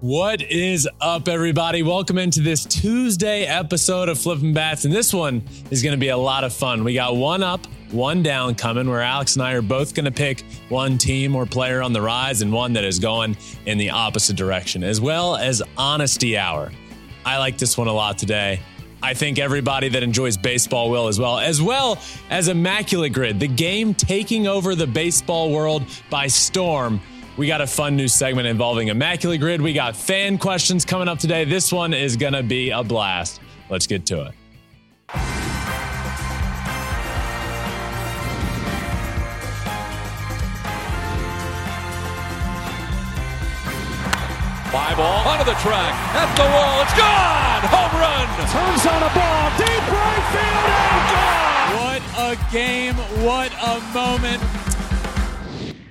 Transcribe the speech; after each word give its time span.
What 0.00 0.42
is 0.42 0.88
up, 1.00 1.26
everybody? 1.26 1.82
Welcome 1.82 2.18
into 2.18 2.38
this 2.38 2.64
Tuesday 2.64 3.46
episode 3.46 4.08
of 4.08 4.16
Flipping 4.16 4.54
Bats. 4.54 4.84
And 4.84 4.94
this 4.94 5.12
one 5.12 5.42
is 5.72 5.82
going 5.82 5.90
to 5.90 5.98
be 5.98 6.10
a 6.10 6.16
lot 6.16 6.44
of 6.44 6.52
fun. 6.52 6.84
We 6.84 6.94
got 6.94 7.16
one 7.16 7.42
up, 7.42 7.66
one 7.90 8.22
down 8.22 8.54
coming, 8.54 8.88
where 8.88 9.02
Alex 9.02 9.34
and 9.34 9.42
I 9.42 9.54
are 9.54 9.60
both 9.60 9.96
going 9.96 10.04
to 10.04 10.12
pick 10.12 10.44
one 10.68 10.98
team 10.98 11.34
or 11.34 11.46
player 11.46 11.82
on 11.82 11.92
the 11.92 12.00
rise 12.00 12.42
and 12.42 12.52
one 12.52 12.74
that 12.74 12.84
is 12.84 13.00
going 13.00 13.36
in 13.66 13.76
the 13.76 13.90
opposite 13.90 14.36
direction, 14.36 14.84
as 14.84 15.00
well 15.00 15.34
as 15.34 15.64
Honesty 15.76 16.38
Hour. 16.38 16.70
I 17.26 17.38
like 17.38 17.58
this 17.58 17.76
one 17.76 17.88
a 17.88 17.92
lot 17.92 18.18
today. 18.18 18.60
I 19.02 19.14
think 19.14 19.40
everybody 19.40 19.88
that 19.88 20.04
enjoys 20.04 20.36
baseball 20.36 20.90
will 20.92 21.08
as 21.08 21.18
well, 21.18 21.40
as 21.40 21.60
well 21.60 21.98
as 22.30 22.46
Immaculate 22.46 23.12
Grid, 23.12 23.40
the 23.40 23.48
game 23.48 23.94
taking 23.94 24.46
over 24.46 24.76
the 24.76 24.86
baseball 24.86 25.50
world 25.50 25.82
by 26.08 26.28
storm. 26.28 27.00
We 27.38 27.46
got 27.46 27.60
a 27.60 27.68
fun 27.68 27.94
new 27.94 28.08
segment 28.08 28.48
involving 28.48 28.88
Immaculate 28.88 29.38
Grid. 29.38 29.62
We 29.62 29.72
got 29.72 29.94
fan 29.94 30.38
questions 30.38 30.84
coming 30.84 31.06
up 31.06 31.20
today. 31.20 31.44
This 31.44 31.72
one 31.72 31.94
is 31.94 32.16
going 32.16 32.32
to 32.32 32.42
be 32.42 32.70
a 32.70 32.82
blast. 32.82 33.40
Let's 33.70 33.86
get 33.86 34.04
to 34.06 34.26
it. 34.26 34.34
Fly 44.68 44.94
ball 44.96 45.28
onto 45.28 45.44
the 45.44 45.54
track, 45.60 45.94
at 46.14 46.34
the 46.34 46.42
wall, 46.42 46.82
it's 46.82 46.92
gone! 46.98 47.62
Home 47.70 48.00
run! 48.00 48.26
Turns 48.50 48.84
on 48.84 49.00
a 49.00 49.14
ball, 49.14 49.50
deep 49.56 49.84
right 49.92 50.24
field, 50.34 50.66
and 50.74 51.06
gone! 51.14 51.72
What 51.84 52.02
a 52.18 52.52
game, 52.52 52.96
what 53.24 53.52
a 53.62 53.80
moment. 53.94 54.42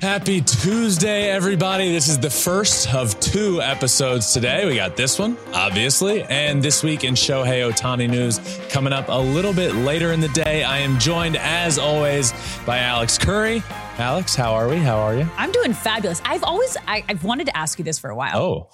Happy 0.02 0.42
Tuesday, 0.42 1.31
everybody. 1.31 1.92
This 1.92 2.08
is 2.08 2.20
the 2.20 2.30
first 2.30 2.94
of 2.94 3.20
two 3.20 3.64
episodes 3.64 4.31
today. 4.31 4.67
We 4.67 4.76
got 4.76 4.95
this 4.95 5.17
one, 5.17 5.36
obviously, 5.56 6.22
and 6.26 6.62
this 6.62 6.84
week 6.84 7.03
in 7.03 7.16
Shohei 7.16 7.67
Ohtani 7.67 8.08
news 8.08 8.40
coming 8.70 8.94
up 8.94 9.09
a 9.09 9.20
little 9.20 9.53
bit 9.53 9.73
later 9.73 10.12
in 10.12 10.20
the 10.20 10.28
day. 10.30 10.64
I 10.64 10.78
am 10.78 11.00
joined, 11.00 11.36
as 11.38 11.80
always, 11.80 12.31
by 12.64 12.78
Alex 12.78 13.18
Curry. 13.18 13.64
Alex, 13.98 14.36
how 14.36 14.53
are 14.53 14.70
we? 14.70 14.78
How 14.78 14.98
are 15.00 15.16
you? 15.16 15.28
I'm 15.36 15.52
doing 15.52 15.73
fabulous. 15.73 16.22
I've 16.23 16.44
always 16.44 16.78
I, 16.88 17.03
have 17.09 17.23
wanted 17.23 17.48
to 17.48 17.58
ask 17.58 17.80
you 17.80 17.84
this 17.84 17.98
for 17.98 18.12
a 18.12 18.16
while. 18.16 18.38
Oh, 18.38 18.70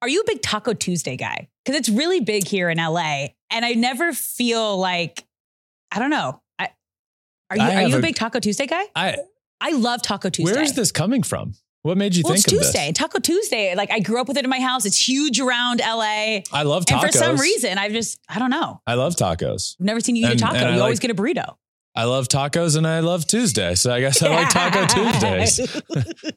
are 0.00 0.08
you 0.08 0.22
a 0.22 0.24
big 0.26 0.40
Taco 0.40 0.72
Tuesday 0.72 1.18
guy? 1.18 1.48
Because 1.66 1.78
it's 1.78 1.90
really 1.90 2.20
big 2.20 2.46
here 2.46 2.70
in 2.70 2.78
LA, 2.78 3.26
and 3.50 3.62
I 3.62 3.72
never 3.74 4.14
feel 4.14 4.78
like 4.78 5.22
I 5.92 5.98
don't 5.98 6.10
know. 6.10 6.40
I, 6.58 6.70
are 7.50 7.56
you 7.58 7.62
I 7.62 7.74
are 7.74 7.88
you 7.88 7.96
a 7.96 7.98
a- 7.98 8.02
big 8.02 8.16
Taco 8.16 8.40
Tuesday 8.40 8.66
guy? 8.66 8.84
I. 8.94 9.16
I 9.60 9.72
love 9.72 10.02
Taco 10.02 10.30
Tuesday. 10.30 10.52
Where 10.52 10.62
is 10.62 10.74
this 10.74 10.92
coming 10.92 11.22
from? 11.22 11.54
What 11.82 11.96
made 11.96 12.16
you 12.16 12.22
Well, 12.24 12.32
think 12.34 12.44
it's 12.46 12.52
of 12.52 12.58
Tuesday. 12.60 12.88
this? 12.88 12.98
Taco 12.98 13.20
Tuesday. 13.20 13.74
Like 13.76 13.90
I 13.92 14.00
grew 14.00 14.20
up 14.20 14.26
with 14.28 14.36
it 14.36 14.44
in 14.44 14.50
my 14.50 14.60
house. 14.60 14.84
It's 14.84 15.08
huge 15.08 15.38
around 15.40 15.80
LA. 15.80 16.40
I 16.52 16.62
love 16.64 16.84
tacos. 16.84 17.02
And 17.02 17.12
for 17.12 17.18
some 17.18 17.36
reason, 17.36 17.78
I've 17.78 17.92
just 17.92 18.18
I 18.28 18.38
don't 18.40 18.50
know. 18.50 18.80
I 18.86 18.94
love 18.94 19.14
tacos. 19.14 19.76
I've 19.80 19.86
never 19.86 20.00
seen 20.00 20.16
you 20.16 20.26
eat 20.26 20.32
And- 20.32 20.40
a 20.40 20.44
taco. 20.44 20.74
You 20.74 20.80
always 20.80 20.98
get 20.98 21.10
a 21.10 21.14
burrito. 21.14 21.54
I 21.94 22.04
love 22.04 22.28
tacos 22.28 22.76
and 22.76 22.86
I 22.86 23.00
love 23.00 23.26
Tuesday. 23.26 23.74
So 23.74 23.90
I 23.90 24.00
guess 24.00 24.22
I 24.22 24.28
like 24.28 24.50
Taco 24.50 24.84
Tuesdays. 25.44 25.82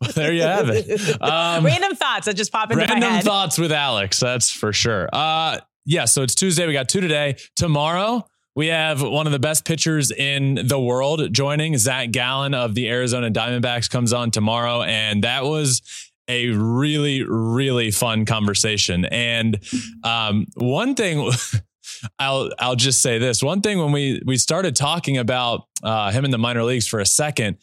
there 0.16 0.32
you 0.32 0.44
have 0.44 0.70
it. 0.70 1.22
Um, 1.22 1.66
Random 1.66 1.96
thoughts 1.98 2.28
that 2.28 2.36
just 2.38 2.50
pop 2.54 2.72
into 2.72 2.86
my 2.88 2.94
head. 2.94 3.02
Random 3.04 3.22
thoughts 3.24 3.58
with 3.58 3.74
Alex. 3.74 4.22
That's 4.22 4.50
for 4.50 4.72
sure. 4.72 5.10
Uh, 5.12 5.58
yeah. 5.86 6.06
So 6.06 6.22
it's 6.24 6.34
Tuesday. 6.36 6.66
We 6.66 6.72
got 6.72 6.88
two 6.88 7.02
today. 7.02 7.36
Tomorrow 7.58 8.26
we 8.56 8.68
have 8.68 9.02
one 9.02 9.26
of 9.26 9.32
the 9.32 9.40
best 9.40 9.66
pitchers 9.66 10.12
in 10.12 10.68
the 10.68 10.80
world 10.80 11.32
joining. 11.34 11.78
Zach 11.78 12.12
Gallen 12.12 12.54
of 12.54 12.76
the 12.76 12.90
Arizona 12.90 13.30
Diamondbacks 13.30 13.90
comes 13.90 14.14
on 14.14 14.32
tomorrow, 14.32 14.82
and 14.82 15.24
that 15.24 15.46
was 15.46 15.82
a 16.28 16.50
really 16.50 17.24
really 17.24 17.92
fun 17.92 18.26
conversation. 18.26 19.06
And 19.06 19.60
um, 20.04 20.48
one 20.56 20.96
thing. 20.96 21.32
I'll 22.18 22.50
I'll 22.60 22.78
just 22.78 23.02
say 23.02 23.18
this 23.18 23.44
one 23.44 23.60
thing 23.62 23.78
when 23.78 23.92
we 23.92 24.22
we 24.26 24.38
started 24.38 24.74
talking 24.76 25.18
about 25.18 25.66
uh, 25.84 26.12
him 26.12 26.24
in 26.24 26.32
the 26.32 26.38
minor 26.38 26.64
leagues 26.64 26.88
for 26.88 27.00
a 27.00 27.06
second, 27.06 27.58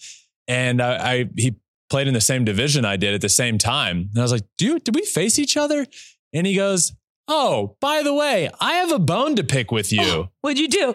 and 0.47 0.83
I, 0.83 1.13
I 1.13 1.31
he 1.37 1.57
played 1.89 2.07
in 2.07 2.13
the 2.13 2.21
same 2.21 2.45
division 2.45 2.85
I 2.85 2.97
did 2.97 3.15
at 3.15 3.23
the 3.23 3.31
same 3.31 3.57
time. 3.57 4.11
And 4.11 4.19
I 4.19 4.23
was 4.23 4.33
like, 4.33 4.43
"Do 4.59 4.79
did 4.79 4.95
we 4.95 5.07
face 5.07 5.39
each 5.39 5.57
other?" 5.57 5.87
And 6.35 6.47
he 6.47 6.55
goes, 6.55 6.93
"Oh, 7.29 7.77
by 7.81 8.03
the 8.03 8.15
way, 8.15 8.51
I 8.61 8.75
have 8.75 8.93
a 8.93 8.99
bone 8.99 9.37
to 9.37 9.45
pick 9.45 9.71
with 9.71 9.93
you." 9.93 10.29
What'd 10.41 10.59
you 10.59 10.69
do? 10.69 10.95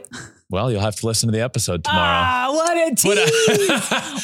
well, 0.50 0.70
you'll 0.70 0.82
have 0.82 0.98
to 0.98 1.06
listen 1.06 1.28
to 1.28 1.32
the 1.32 1.42
episode 1.42 1.82
tomorrow. 1.82 2.04
Ah, 2.04 2.48
what 2.52 2.76
a 2.76 2.94
tease! 2.94 3.06
What 3.06 3.18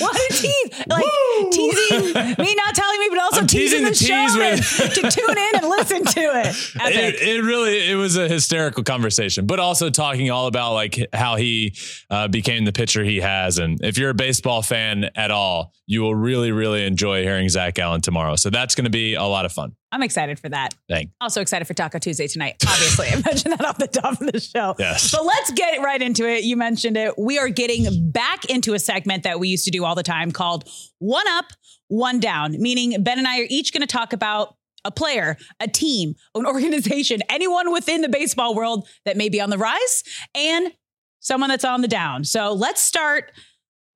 What 0.02 0.16
a- 0.16 0.26
a, 0.30 0.36
tease! 0.36 0.84
Like 0.88 1.06
Woo! 1.06 1.50
teasing 1.52 2.06
me, 2.38 2.56
not 2.56 2.76
telling 2.76 3.00
me, 3.00 3.08
but 3.10 3.20
also 3.20 3.40
I'm 3.42 3.48
teasing, 3.48 3.86
teasing 3.86 3.86
the, 3.86 3.90
the 3.92 3.96
tease 3.96 4.76
show 4.76 4.84
with- 4.84 4.94
to, 4.96 5.02
to 5.02 5.12
tune 5.22 5.38
in 5.38 5.56
and 5.56 5.70
listen 5.70 6.04
to 6.04 6.22
it. 6.42 6.74
It, 6.98 7.16
it 7.16 7.44
really 7.44 7.90
it 7.90 7.96
was 7.96 8.18
a 8.18 8.28
hysterical 8.28 8.84
conversation, 8.84 9.46
but 9.46 9.60
also 9.60 9.90
talking 9.90 10.30
all 10.30 10.48
about 10.48 10.74
like 10.74 11.08
how 11.14 11.36
he 11.38 11.76
uh, 12.10 12.28
became 12.28 12.66
the 12.66 12.74
pitcher 12.74 13.04
he 13.06 13.22
has, 13.22 13.58
and 13.58 13.80
if 13.82 13.98
you're 13.98 14.10
a 14.10 14.14
baseball 14.16 14.62
fan 14.62 15.10
at 15.16 15.32
all, 15.32 15.72
you 15.86 16.02
will 16.02 16.16
really 16.16 16.52
really 16.52 16.86
enjoy 16.86 17.24
hearing 17.24 17.48
Zach 17.48 17.76
Gallen 17.76 18.02
tomorrow. 18.02 18.36
So 18.36 18.50
that's 18.50 18.76
going 18.76 18.86
to 18.86 18.90
be 18.92 19.14
a 19.14 19.24
lot 19.24 19.46
of 19.46 19.54
fun. 19.54 19.77
I'm 19.92 20.04
excited 20.04 20.40
for 20.40 20.50
that. 20.50 20.74
Thank. 20.90 21.12
Also 21.22 21.42
excited 21.42 21.66
for 21.66 21.74
Taco 21.74 22.00
Tuesday 22.00 22.28
tonight. 22.28 22.56
Obviously, 22.68 23.08
I 23.12 23.16
mentioned 23.16 23.54
that 23.54 23.66
off 23.66 23.78
the 23.78 23.88
top 23.88 24.20
of 24.20 24.32
the 24.32 24.40
show. 24.40 24.76
Yes. 24.78 25.12
But 25.12 25.26
let's 25.26 25.52
get 25.52 25.82
right 25.82 26.02
into 26.02 26.28
it. 26.28 26.44
You 26.44 26.58
mentioned 26.58 26.98
it. 26.98 27.14
We 27.18 27.40
are 27.40 27.50
getting 27.50 28.12
back 28.12 28.46
into 28.46 28.74
a 28.74 28.80
segment 28.80 29.24
that 29.24 29.40
we 29.40 29.48
used 29.48 29.66
to 29.66 29.72
do 29.72 29.86
all 29.86 29.96
the 29.96 30.04
time 30.04 30.32
called 30.32 30.70
One 31.00 31.28
Up, 31.30 31.46
One 31.88 32.20
Down, 32.20 32.62
meaning 32.62 33.02
Ben 33.02 33.18
and 33.18 33.28
I 33.28 33.40
are 33.40 33.48
each 33.50 33.72
going 33.72 33.82
to 33.82 33.88
talk 33.88 34.14
about 34.14 34.56
a 34.84 34.92
player, 34.92 35.38
a 35.60 35.68
team, 35.68 36.16
an 36.36 36.46
organization, 36.48 37.22
anyone 37.30 37.72
within 37.72 38.02
the 38.02 38.10
baseball 38.10 38.56
world 38.56 38.88
that 39.06 39.18
may 39.18 39.30
be 39.30 39.40
on 39.40 39.50
the 39.50 39.58
rise 39.58 40.04
and 40.36 40.74
someone 41.20 41.50
that's 41.50 41.66
on 41.66 41.82
the 41.82 41.88
down. 41.88 42.24
So 42.24 42.54
let's 42.54 42.82
start 42.82 43.32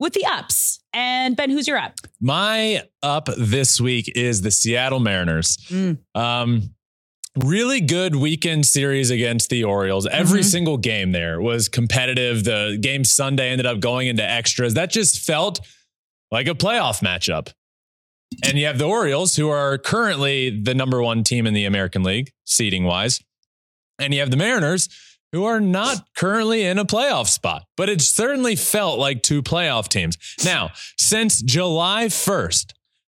with 0.02 0.14
the 0.14 0.26
ups. 0.26 0.80
And 0.94 1.38
Ben, 1.38 1.50
who's 1.50 1.68
your 1.68 1.78
up? 1.78 1.94
My 2.20 2.84
up 3.02 3.30
this 3.38 3.80
week 3.80 4.12
is 4.16 4.42
the 4.42 4.52
Seattle 4.52 5.00
Mariners. 5.00 5.56
Mm. 5.70 6.00
Um, 6.16 6.76
really 7.38 7.80
good 7.80 8.16
weekend 8.16 8.66
series 8.66 9.10
against 9.12 9.50
the 9.50 9.64
Orioles. 9.64 10.06
Every 10.08 10.42
Mhm. 10.42 10.46
single 10.52 10.78
game 10.78 11.14
there 11.14 11.40
was 11.40 11.70
competitive. 11.70 12.44
The 12.44 12.78
game 12.82 13.06
Sunday 13.06 13.52
ended 13.52 13.66
up 13.66 13.80
going 13.80 14.08
into 14.08 14.28
extras. 14.30 14.74
That 14.74 14.92
just 14.92 15.20
felt 15.20 15.62
like 16.32 16.48
a 16.48 16.56
playoff 16.56 17.02
matchup. 17.02 17.54
And 18.44 18.58
you 18.58 18.66
have 18.66 18.78
the 18.80 18.86
Orioles, 18.86 19.36
who 19.36 19.50
are 19.50 19.78
currently 19.78 20.50
the 20.50 20.74
number 20.74 21.02
one 21.02 21.24
team 21.24 21.46
in 21.46 21.54
the 21.54 21.66
American 21.66 22.02
League, 22.04 22.32
seeding 22.46 22.86
wise. 22.86 23.22
And 24.00 24.14
you 24.14 24.20
have 24.22 24.32
the 24.32 24.38
Mariners, 24.38 24.90
who 25.32 25.46
are 25.46 25.60
not 25.60 26.06
currently 26.16 26.64
in 26.64 26.78
a 26.78 26.86
playoff 26.86 27.28
spot, 27.28 27.64
but 27.78 27.90
it 27.90 28.02
certainly 28.02 28.56
felt 28.56 29.00
like 29.00 29.24
two 29.24 29.42
playoff 29.42 29.88
teams. 29.88 30.18
Now, 30.44 30.72
since 30.98 31.42
July 31.42 32.06
1st, 32.06 32.74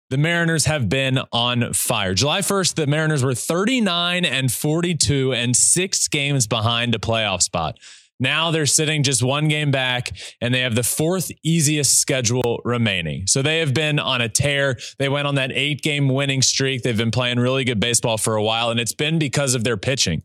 the 0.10 0.18
Mariners 0.18 0.66
have 0.66 0.88
been 0.88 1.20
on 1.32 1.74
fire. 1.74 2.14
July 2.14 2.40
1st, 2.40 2.75
the 2.75 2.88
Mariners 2.88 3.24
were 3.24 3.36
39 3.36 4.24
and 4.24 4.52
42 4.52 5.34
and 5.34 5.56
six 5.56 6.08
games 6.08 6.48
behind 6.48 6.96
a 6.96 7.00
playoff 7.00 7.42
spot. 7.42 7.78
Now 8.20 8.50
they're 8.50 8.66
sitting 8.66 9.04
just 9.04 9.22
one 9.22 9.48
game 9.48 9.70
back 9.70 10.18
and 10.42 10.54
they 10.54 10.62
have 10.62 10.74
the 10.74 10.84
fourth 10.84 11.31
easiest 11.44 12.00
schedule 12.00 12.62
remaining. 12.66 13.28
So 13.28 13.42
they 13.42 13.60
have 13.60 13.74
been 13.74 14.00
on 14.00 14.22
a 14.22 14.30
tear. 14.30 14.78
They 14.98 15.10
went 15.10 15.28
on 15.28 15.36
that 15.36 15.52
eight 15.52 15.81
game 15.81 16.10
winning 16.10 16.42
streak. 16.42 16.81
They've 16.81 16.98
been 16.98 17.12
playing 17.12 17.40
really 17.40 17.63
good 17.63 17.80
baseball 17.80 18.18
for 18.18 18.36
a 18.36 18.44
while, 18.44 18.72
and 18.72 18.80
it's 18.80 18.94
been 18.94 19.20
because 19.20 19.54
of 19.54 19.63
their 19.63 19.78
pitching. 19.78 20.24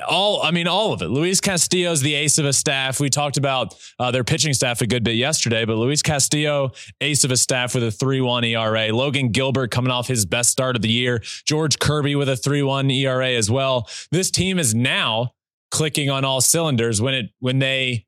All, 0.00 0.42
I 0.42 0.50
mean, 0.50 0.66
all 0.68 0.92
of 0.92 1.02
it. 1.02 1.08
Luis 1.08 1.40
Castillo's 1.40 2.00
the 2.00 2.14
ace 2.14 2.38
of 2.38 2.44
a 2.44 2.52
staff. 2.52 3.00
We 3.00 3.10
talked 3.10 3.36
about 3.36 3.74
uh, 3.98 4.10
their 4.10 4.24
pitching 4.24 4.54
staff 4.54 4.80
a 4.80 4.86
good 4.86 5.04
bit 5.04 5.16
yesterday, 5.16 5.64
but 5.64 5.76
Luis 5.76 6.02
Castillo, 6.02 6.72
ace 7.00 7.24
of 7.24 7.30
a 7.30 7.36
staff 7.36 7.74
with 7.74 7.84
a 7.84 7.90
3 7.90 8.20
1 8.20 8.44
ERA. 8.44 8.88
Logan 8.94 9.30
Gilbert 9.30 9.70
coming 9.70 9.90
off 9.90 10.06
his 10.08 10.24
best 10.26 10.50
start 10.50 10.76
of 10.76 10.82
the 10.82 10.88
year. 10.90 11.22
George 11.46 11.78
Kirby 11.78 12.14
with 12.16 12.28
a 12.28 12.36
3 12.36 12.62
1 12.62 12.90
ERA 12.90 13.30
as 13.30 13.50
well. 13.50 13.88
This 14.10 14.30
team 14.30 14.58
is 14.58 14.74
now 14.74 15.34
clicking 15.70 16.10
on 16.10 16.24
all 16.24 16.40
cylinders 16.40 17.00
when 17.00 17.14
it 17.14 17.30
when 17.40 17.58
they 17.58 18.06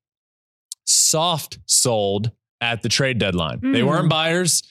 soft 0.87 1.59
sold 1.67 2.31
at 2.61 2.83
the 2.83 2.89
trade 2.89 3.19
deadline. 3.19 3.61
They 3.61 3.81
Mm. 3.81 3.87
weren't 3.87 4.09
buyers. 4.11 4.63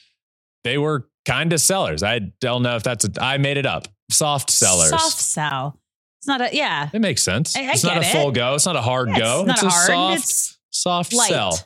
They 0.64 0.78
were 0.78 1.10
kind 1.26 1.52
of 1.54 1.62
sellers. 1.62 2.04
I 2.04 2.20
don't 2.20 2.64
know 2.64 2.76
if 2.76 2.84
that's 2.84 3.06
a, 3.06 3.10
I 3.20 3.38
made 3.38 3.58
it 3.58 3.66
up. 3.66 3.88
soft 4.12 4.50
sellers. 4.52 4.90
Soft 4.90 5.18
sell. 5.20 5.80
It's 6.24 6.28
not 6.30 6.40
a 6.40 6.56
yeah. 6.56 6.90
It 6.94 7.02
makes 7.02 7.22
sense. 7.22 7.54
I- 7.54 7.64
I 7.68 7.72
it's 7.74 7.84
not 7.84 7.98
a 7.98 8.00
get 8.00 8.14
full 8.14 8.32
go. 8.32 8.56
It's 8.56 8.66
not 8.66 8.78
a 8.78 8.82
hard 8.82 9.10
Yeah, 9.10 9.20
go. 9.20 9.40
It's 9.46 9.62
not 9.62 9.64
a 9.64 9.68
hard. 9.76 9.88
soft, 9.88 10.20
it's 10.20 10.58
soft 10.70 11.14
light. 11.14 11.28
sell. 11.30 11.60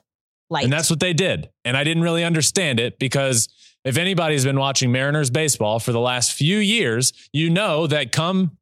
Light. 0.49 0.63
And 0.63 0.73
that's 0.73 0.89
what 0.89 0.99
they 0.99 1.13
did. 1.13 1.51
And 1.63 1.77
I 1.77 1.83
didn't 1.83 2.01
really 2.01 2.23
understand 2.23 2.79
it 2.79 2.97
because 2.97 3.49
if 3.85 3.97
anybody's 3.99 4.45
been 4.45 4.57
watching 4.57 4.91
Mariners 4.91 5.29
baseball 5.29 5.77
for 5.79 5.91
the 5.91 5.99
last 5.99 6.33
few 6.33 6.57
years, 6.57 7.13
you 7.31 7.51
know 7.51 7.85
that 7.85 8.11
come 8.11 8.57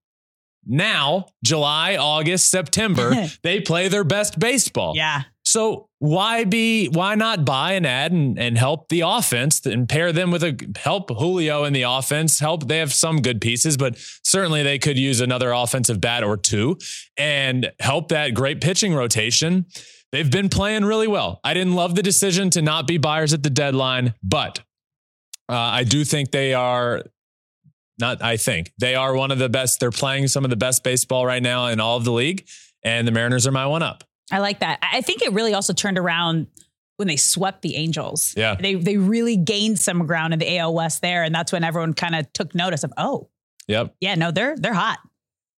now, 0.66 1.28
July, 1.46 1.96
August, 1.96 2.52
September, 2.52 3.28
they 3.44 3.62
play 3.62 3.88
their 3.88 4.04
best 4.04 4.38
baseball. 4.38 4.94
yeah. 4.98 5.22
So 5.44 5.88
why 6.00 6.44
be 6.44 6.88
why 6.88 7.16
not 7.16 7.46
buy 7.46 7.74
an 7.74 7.86
ad 7.86 8.12
and, 8.12 8.38
and 8.38 8.58
help 8.58 8.90
the 8.90 9.02
offense 9.02 9.66
and 9.66 9.88
pair 9.88 10.12
them 10.12 10.30
with 10.30 10.44
a 10.44 10.58
help 10.78 11.10
Julio 11.10 11.64
in 11.64 11.74
the 11.74 11.84
offense? 11.84 12.40
Help 12.40 12.68
they 12.68 12.80
have 12.80 12.94
some 12.94 13.22
good 13.22 13.40
pieces, 13.40 13.78
but 13.78 13.98
certainly 14.24 14.62
they 14.62 14.78
could 14.78 14.98
use 14.98 15.22
another 15.22 15.52
offensive 15.52 16.02
bat 16.02 16.24
or 16.24 16.38
two 16.38 16.78
and 17.18 17.72
help 17.80 18.10
that 18.10 18.34
great 18.34 18.62
pitching 18.62 18.94
rotation. 18.94 19.66
They've 20.12 20.30
been 20.30 20.50
playing 20.50 20.86
really 20.86 21.08
well. 21.08 21.40
I 21.44 21.54
didn't 21.54 21.76
love 21.76 21.96
the 21.96 22.04
decision 22.04 22.50
to 22.52 22.62
not 22.62 22.88
be 22.88 22.98
buyers 22.98 23.34
at 23.34 23.44
the 23.44 23.50
deadline, 23.50 24.14
but 24.22 24.60
uh, 25.50 25.56
I 25.56 25.84
do 25.84 26.04
think 26.04 26.32
they 26.32 26.54
are 26.54 27.04
not 27.98 28.22
I 28.22 28.36
think 28.36 28.74
they 28.80 28.96
are 28.96 29.16
one 29.16 29.32
of 29.32 29.40
the 29.40 29.50
best. 29.50 29.80
They're 29.80 29.92
playing 29.92 30.28
some 30.28 30.44
of 30.44 30.50
the 30.50 30.58
best 30.58 30.84
baseball 30.84 31.26
right 31.26 31.42
now 31.42 31.68
in 31.68 31.80
all 31.80 31.96
of 31.96 32.04
the 32.04 32.12
league, 32.12 32.46
and 32.84 33.08
the 33.08 33.12
Mariners 33.12 33.48
are 33.48 33.52
my 33.52 33.66
one 33.66 33.84
up. 33.84 34.04
I 34.31 34.39
like 34.39 34.60
that. 34.60 34.80
I 34.81 35.01
think 35.01 35.22
it 35.22 35.33
really 35.33 35.54
also 35.54 35.74
turned 35.74 35.98
around 35.98 36.48
when 36.98 37.07
they 37.07 37.16
swept 37.18 37.62
the 37.62 37.75
Angels. 37.75 38.33
Yeah. 38.38 38.56
They 38.56 38.75
they 38.75 38.98
really 38.98 39.38
gained 39.38 39.80
some 39.80 40.06
ground 40.07 40.33
in 40.33 40.39
the 40.39 40.57
AL 40.57 40.74
West 40.74 41.01
there. 41.01 41.24
And 41.24 41.33
that's 41.36 41.51
when 41.51 41.63
everyone 41.63 41.94
kind 41.94 42.16
of 42.16 42.31
took 42.33 42.56
notice 42.56 42.83
of, 42.83 42.92
oh, 42.98 43.30
Yep. 43.68 43.95
yeah, 44.00 44.16
no, 44.16 44.31
they're 44.31 44.56
they're 44.57 44.74
hot. 44.74 45.00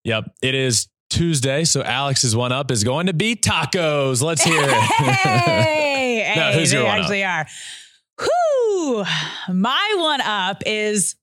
Yep. 0.04 0.26
It 0.42 0.56
is 0.56 0.88
Tuesday, 1.10 1.64
so 1.64 1.82
Alex's 1.84 2.36
one 2.36 2.52
up 2.52 2.72
is 2.72 2.84
going 2.84 3.08
to 3.08 3.14
be 3.14 3.36
tacos. 3.36 4.22
Let's 4.22 4.44
hear 4.44 4.62
it. 4.62 4.70
Hey, 4.98 6.34
No, 6.36 6.52
hey, 6.52 6.60
who's 6.60 6.74
your 6.74 6.84
they 6.84 6.88
one 6.88 6.98
up? 6.98 7.02
actually 7.04 7.24
are. 7.24 7.46
Whoo! 8.20 9.04
My 9.54 9.96
one 9.98 10.22
up 10.22 10.64
is 10.66 11.16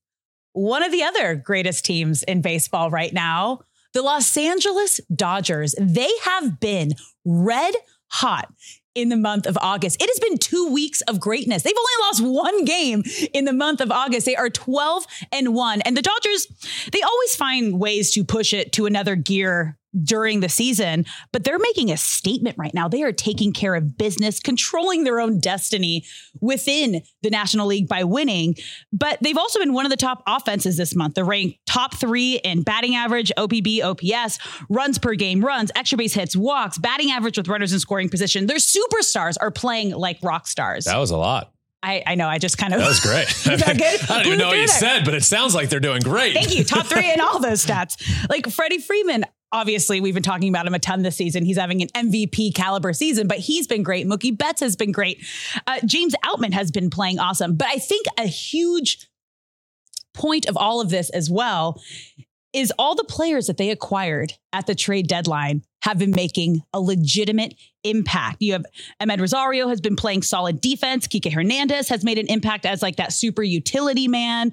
one 0.53 0.83
of 0.83 0.93
the 0.93 1.03
other 1.03 1.35
greatest 1.35 1.85
teams 1.85 2.23
in 2.23 2.41
baseball 2.43 2.91
right 2.91 3.13
now, 3.13 3.61
the 3.95 4.03
Los 4.03 4.37
Angeles 4.37 5.01
Dodgers. 5.15 5.75
They 5.81 6.11
have 6.25 6.61
been 6.61 6.95
red 7.25 7.75
hot 8.09 8.53
in 8.95 9.09
the 9.09 9.17
month 9.17 9.47
of 9.47 9.57
August. 9.61 10.03
It 10.03 10.09
has 10.09 10.19
been 10.21 10.39
two 10.39 10.69
weeks 10.71 11.01
of 11.03 11.19
greatness. 11.19 11.63
They've 11.63 11.73
only 11.77 12.07
lost 12.07 12.23
one 12.23 12.65
game 12.65 13.03
in 13.33 13.45
the 13.45 13.53
month 13.53 13.81
of 13.81 13.91
August. 13.91 14.27
They 14.27 14.37
are 14.37 14.51
12 14.51 15.05
and 15.33 15.55
1. 15.55 15.81
And 15.83 15.97
the 15.97 16.03
Dodgers, 16.03 16.47
they 16.93 17.03
always 17.03 17.35
find 17.35 17.81
ways 17.81 18.13
to 18.13 18.25
push 18.25 18.53
it 18.53 18.73
to 18.73 18.87
another 18.87 19.17
gear 19.17 19.79
during 20.03 20.41
the 20.41 20.49
season, 20.49 21.05
but 21.33 21.45
they're 21.45 21.59
making 21.59 21.91
a 21.91 21.97
statement 21.97 22.57
right 22.59 22.75
now. 22.75 22.89
They 22.89 23.03
are 23.03 23.13
taking 23.13 23.53
care 23.53 23.75
of 23.75 23.97
business, 23.97 24.41
controlling 24.41 25.05
their 25.05 25.21
own 25.21 25.39
destiny 25.41 26.05
within 26.41 27.03
the 27.23 27.31
National 27.31 27.67
League 27.67 27.89
by 27.89 28.05
winning. 28.05 28.55
But 28.93 29.19
they've 29.21 29.39
also 29.39 29.59
been 29.59 29.73
one 29.73 29.87
of 29.87 29.91
the 29.91 29.97
top 29.97 30.23
offenses 30.27 30.77
this 30.77 30.95
month. 30.95 31.15
They're 31.15 31.25
ranked 31.25 31.59
top 31.67 31.95
three 31.97 32.41
in 32.45 32.63
batting 32.63 32.95
average, 32.97 33.33
OPB, 33.37 33.83
OPS, 33.83 34.39
runs 34.69 34.99
per 34.99 35.15
game, 35.15 35.45
runs, 35.45 35.71
extra 35.77 35.99
base 35.99 36.15
hits, 36.15 36.37
walks, 36.37 36.79
batting 36.79 37.11
average 37.11 37.37
with 37.37 37.49
runners 37.49 37.73
in 37.73 37.79
scoring 37.81 38.09
position. 38.09 38.47
Their 38.47 38.59
superstars 38.59 39.37
are 39.41 39.51
playing 39.51 39.91
like 39.93 40.19
rock 40.23 40.47
stars. 40.47 40.85
That 40.85 40.99
was 40.99 41.11
a 41.11 41.17
lot. 41.17 41.51
I, 41.83 42.03
I 42.07 42.15
know. 42.15 42.27
I 42.29 42.39
just 42.39 42.57
kind 42.57 42.73
of 42.73 42.81
That 42.81 42.89
was 42.89 43.01
great. 43.01 43.29
Is 43.29 43.45
that 43.45 43.77
good? 43.79 44.11
I 44.11 44.17
don't 44.23 44.27
even 44.27 44.39
know 44.39 44.47
what 44.49 44.57
you 44.57 44.67
there. 44.67 44.69
said, 44.69 45.05
but 45.05 45.13
it 45.13 45.23
sounds 45.23 45.55
like 45.55 45.69
they're 45.69 45.81
doing 45.81 46.01
great. 46.01 46.33
Thank 46.33 46.57
you. 46.57 46.65
Top 46.65 46.87
three 46.87 47.13
in 47.13 47.21
all 47.21 47.41
those 47.41 47.65
stats. 47.65 48.01
Like 48.31 48.49
Freddie 48.49 48.79
Freeman, 48.79 49.25
obviously, 49.55 50.01
we've 50.01 50.13
been 50.13 50.23
talking 50.23 50.49
about 50.49 50.67
him 50.67 50.75
a 50.75 50.79
ton 50.79 51.03
this 51.03 51.17
season. 51.17 51.45
He's 51.45 51.57
having 51.57 51.81
an 51.81 51.89
MVP 51.89 52.55
caliber 52.55 52.93
season, 52.93 53.29
but 53.29 53.39
he's 53.39 53.67
been 53.67 53.83
great. 53.83 54.07
Mookie 54.07 54.37
Betts 54.37 54.61
has 54.61 54.77
been 54.77 54.93
great. 54.93 55.25
Uh, 55.67 55.79
James 55.87 56.15
Outman 56.25 56.53
has 56.53 56.71
been 56.71 56.91
playing 56.91 57.19
awesome. 57.19 57.55
But 57.55 57.69
I 57.69 57.77
think 57.77 58.07
a 58.19 58.27
huge 58.27 59.09
point 60.13 60.47
of 60.47 60.57
all 60.57 60.81
of 60.81 60.91
this 60.91 61.09
as 61.11 61.31
well 61.31 61.81
is 62.53 62.73
all 62.79 62.95
the 62.95 63.05
players 63.05 63.47
that 63.47 63.57
they 63.57 63.71
acquired 63.71 64.33
at 64.53 64.67
the 64.67 64.75
trade 64.75 65.09
deadline 65.09 65.63
have 65.83 65.99
been 65.99 66.13
making 66.13 66.63
a 66.73 66.81
legitimate 66.81 67.55
impact. 67.83 68.41
You 68.41 68.53
have 68.55 68.65
Amed 69.03 69.21
Rosario 69.21 69.69
has 69.69 69.81
been 69.81 69.97
playing 69.97 70.23
solid 70.23 70.61
defense. 70.61 71.07
Kike 71.07 71.33
Hernandez 71.33 71.89
has 71.89 72.05
made 72.05 72.19
an 72.19 72.27
impact 72.29 72.65
as 72.65 72.81
like 72.81 72.97
that 72.97 73.13
super 73.13 73.43
utility 73.43 74.09
man. 74.09 74.53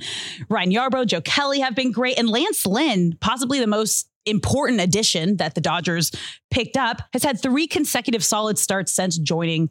Ryan 0.49 0.71
Yarbrough, 0.71 1.07
Joe 1.07 1.21
Kelly 1.21 1.59
have 1.59 1.75
been 1.75 1.91
great. 1.91 2.17
And 2.19 2.27
Lance 2.27 2.65
Lynn, 2.65 3.17
possibly 3.21 3.59
the 3.59 3.67
most 3.67 4.10
important 4.25 4.81
addition 4.81 5.37
that 5.37 5.55
the 5.55 5.61
Dodgers 5.61 6.11
picked 6.49 6.77
up, 6.77 7.01
has 7.13 7.23
had 7.23 7.41
three 7.41 7.67
consecutive 7.67 8.23
solid 8.23 8.57
starts 8.57 8.91
since 8.91 9.17
joining 9.17 9.69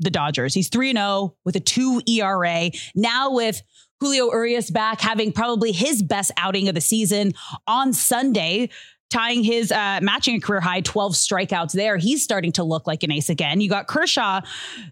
the 0.00 0.10
Dodgers. 0.10 0.54
He's 0.54 0.68
3 0.68 0.92
0 0.92 1.36
with 1.44 1.56
a 1.56 1.60
2 1.60 2.02
ERA. 2.06 2.70
Now 2.94 3.32
with 3.32 3.62
Julio 4.00 4.32
Urias 4.32 4.70
back, 4.70 5.00
having 5.00 5.32
probably 5.32 5.70
his 5.72 6.02
best 6.02 6.32
outing 6.36 6.68
of 6.68 6.74
the 6.74 6.80
season 6.80 7.34
on 7.68 7.92
Sunday, 7.92 8.68
tying 9.10 9.44
his 9.44 9.70
uh, 9.70 10.00
matching 10.02 10.36
a 10.36 10.40
career 10.40 10.60
high 10.60 10.80
12 10.80 11.12
strikeouts 11.12 11.72
there. 11.72 11.98
He's 11.98 12.24
starting 12.24 12.50
to 12.52 12.64
look 12.64 12.86
like 12.86 13.02
an 13.04 13.12
ace 13.12 13.28
again. 13.28 13.60
You 13.60 13.68
got 13.68 13.86
Kershaw 13.86 14.40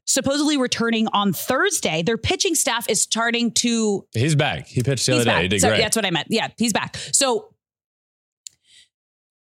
supposedly 0.04 0.56
returning 0.58 1.08
on 1.08 1.32
Thursday. 1.32 2.02
Their 2.02 2.18
pitching 2.18 2.54
staff 2.54 2.88
is 2.88 3.00
starting 3.02 3.50
to 3.54 4.06
He's 4.12 4.36
back. 4.36 4.66
He 4.68 4.82
pitched 4.82 5.06
the 5.06 5.14
other 5.14 5.24
day. 5.24 5.30
back. 5.30 5.42
He 5.42 5.48
did 5.48 5.60
So 5.60 5.68
great. 5.68 5.80
That's 5.80 5.96
what 5.96 6.04
I 6.06 6.10
meant. 6.10 6.28
Yeah, 6.30 6.48
he's 6.56 6.72
back. 6.72 6.96
So 7.12 7.52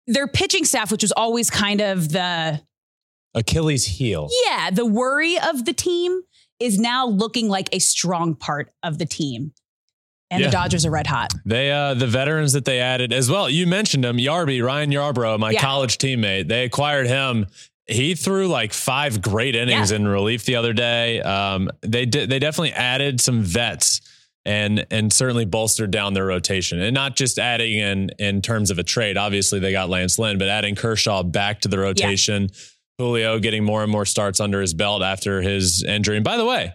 their 0.08 0.28
pitching 0.28 0.66
staff, 0.66 0.92
which 0.92 1.02
was 1.04 1.12
always 1.14 1.50
kind 1.50 1.82
of 1.82 2.12
the 2.12 2.62
Achilles 3.34 3.86
heel. 3.86 4.30
yeah, 4.48 4.70
the 4.70 4.86
worry 4.86 5.38
of 5.38 5.66
the 5.66 5.74
team 5.74 6.22
is 6.60 6.80
now 6.80 7.06
looking 7.08 7.50
like 7.50 7.68
a 7.74 7.80
strong 7.80 8.36
part 8.36 8.72
of 8.84 8.98
the 8.98 9.06
team. 9.06 9.52
And 10.32 10.42
Yeah. 10.42 10.48
the 10.48 10.52
Dodgers 10.52 10.86
are 10.86 10.92
red 10.92 11.08
hot. 11.08 11.34
They 11.46 11.72
uh 11.72 11.94
the 11.94 12.08
veterans 12.08 12.54
that 12.54 12.66
they 12.66 12.80
added 12.80 13.14
as 13.14 13.30
well. 13.30 13.50
You 13.50 13.68
mentioned 13.68 14.04
him, 14.06 14.18
Yarby, 14.18 14.64
Ryan 14.64 14.90
Yarbrough, 14.92 15.38
my 15.40 15.52
Yeah. 15.52 15.62
college 15.62 15.98
teammate. 15.98 16.48
They 16.48 16.64
acquired 16.64 17.08
him. 17.08 17.46
He 17.88 18.16
threw 18.16 18.48
like 18.48 18.74
five 18.74 19.22
great 19.22 19.56
innings 19.56 19.92
Yeah. 19.92 19.98
in 19.98 20.08
relief 20.08 20.46
the 20.46 20.56
other 20.56 20.74
day. 20.74 21.22
Um, 21.22 21.70
they 21.82 22.06
did. 22.08 22.30
They 22.30 22.40
definitely 22.40 22.74
added 22.74 23.22
some 23.22 23.44
vets 23.44 24.02
and 24.46 24.86
and 24.92 25.12
certainly 25.12 25.46
bolstered 25.46 25.92
down 25.92 26.14
their 26.14 26.26
rotation, 26.26 26.82
and 26.82 26.94
not 26.94 27.16
just 27.16 27.40
adding 27.40 27.78
in 27.78 28.12
in 28.20 28.42
terms 28.42 28.72
of 28.72 28.80
a 28.80 28.84
trade. 28.84 29.18
Obviously, 29.18 29.60
they 29.60 29.72
got 29.72 29.90
Lance 29.90 30.20
Lynn, 30.20 30.38
but 30.38 30.48
adding 30.48 30.76
Kershaw 30.76 31.24
back 31.24 31.62
to 31.62 31.68
the 31.68 31.80
rotation. 31.80 32.50
Julio 32.98 33.40
getting 33.40 33.64
more 33.64 33.84
and 33.84 33.92
more 33.92 34.06
starts 34.06 34.40
under 34.40 34.62
his 34.62 34.74
belt 34.74 35.02
after 35.02 35.42
his 35.42 35.84
injury. 35.84 36.16
And 36.16 36.24
by 36.24 36.38
the 36.38 36.46
way, 36.46 36.74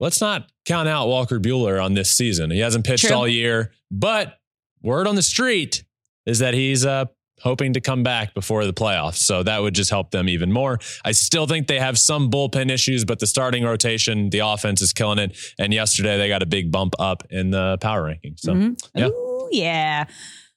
let's 0.00 0.20
not 0.20 0.50
count 0.64 0.88
out 0.88 1.06
Walker 1.06 1.38
Buehler 1.38 1.82
on 1.82 1.94
this 1.94 2.10
season. 2.10 2.50
He 2.50 2.58
hasn't 2.58 2.84
pitched 2.84 3.06
True. 3.06 3.16
all 3.16 3.28
year, 3.28 3.72
but 3.90 4.38
word 4.82 5.06
on 5.06 5.14
the 5.14 5.22
street 5.22 5.84
is 6.26 6.40
that 6.40 6.54
he's 6.54 6.84
uh, 6.84 7.04
hoping 7.42 7.72
to 7.74 7.80
come 7.80 8.02
back 8.02 8.34
before 8.34 8.64
the 8.66 8.72
playoffs. 8.72 9.16
So 9.18 9.42
that 9.42 9.60
would 9.62 9.74
just 9.74 9.90
help 9.90 10.10
them 10.10 10.28
even 10.28 10.52
more. 10.52 10.78
I 11.04 11.12
still 11.12 11.46
think 11.46 11.66
they 11.66 11.78
have 11.78 11.98
some 11.98 12.30
bullpen 12.30 12.70
issues, 12.70 13.04
but 13.04 13.18
the 13.18 13.26
starting 13.26 13.64
rotation, 13.64 14.30
the 14.30 14.40
offense 14.40 14.82
is 14.82 14.92
killing 14.92 15.18
it. 15.18 15.36
And 15.58 15.72
yesterday 15.72 16.18
they 16.18 16.28
got 16.28 16.42
a 16.42 16.46
big 16.46 16.70
bump 16.70 16.94
up 16.98 17.22
in 17.30 17.50
the 17.50 17.78
power 17.80 18.04
ranking. 18.04 18.34
So, 18.36 18.52
Mhm. 18.54 18.82
yeah. 18.94 19.06
Ooh, 19.08 19.48
yeah. 19.52 20.04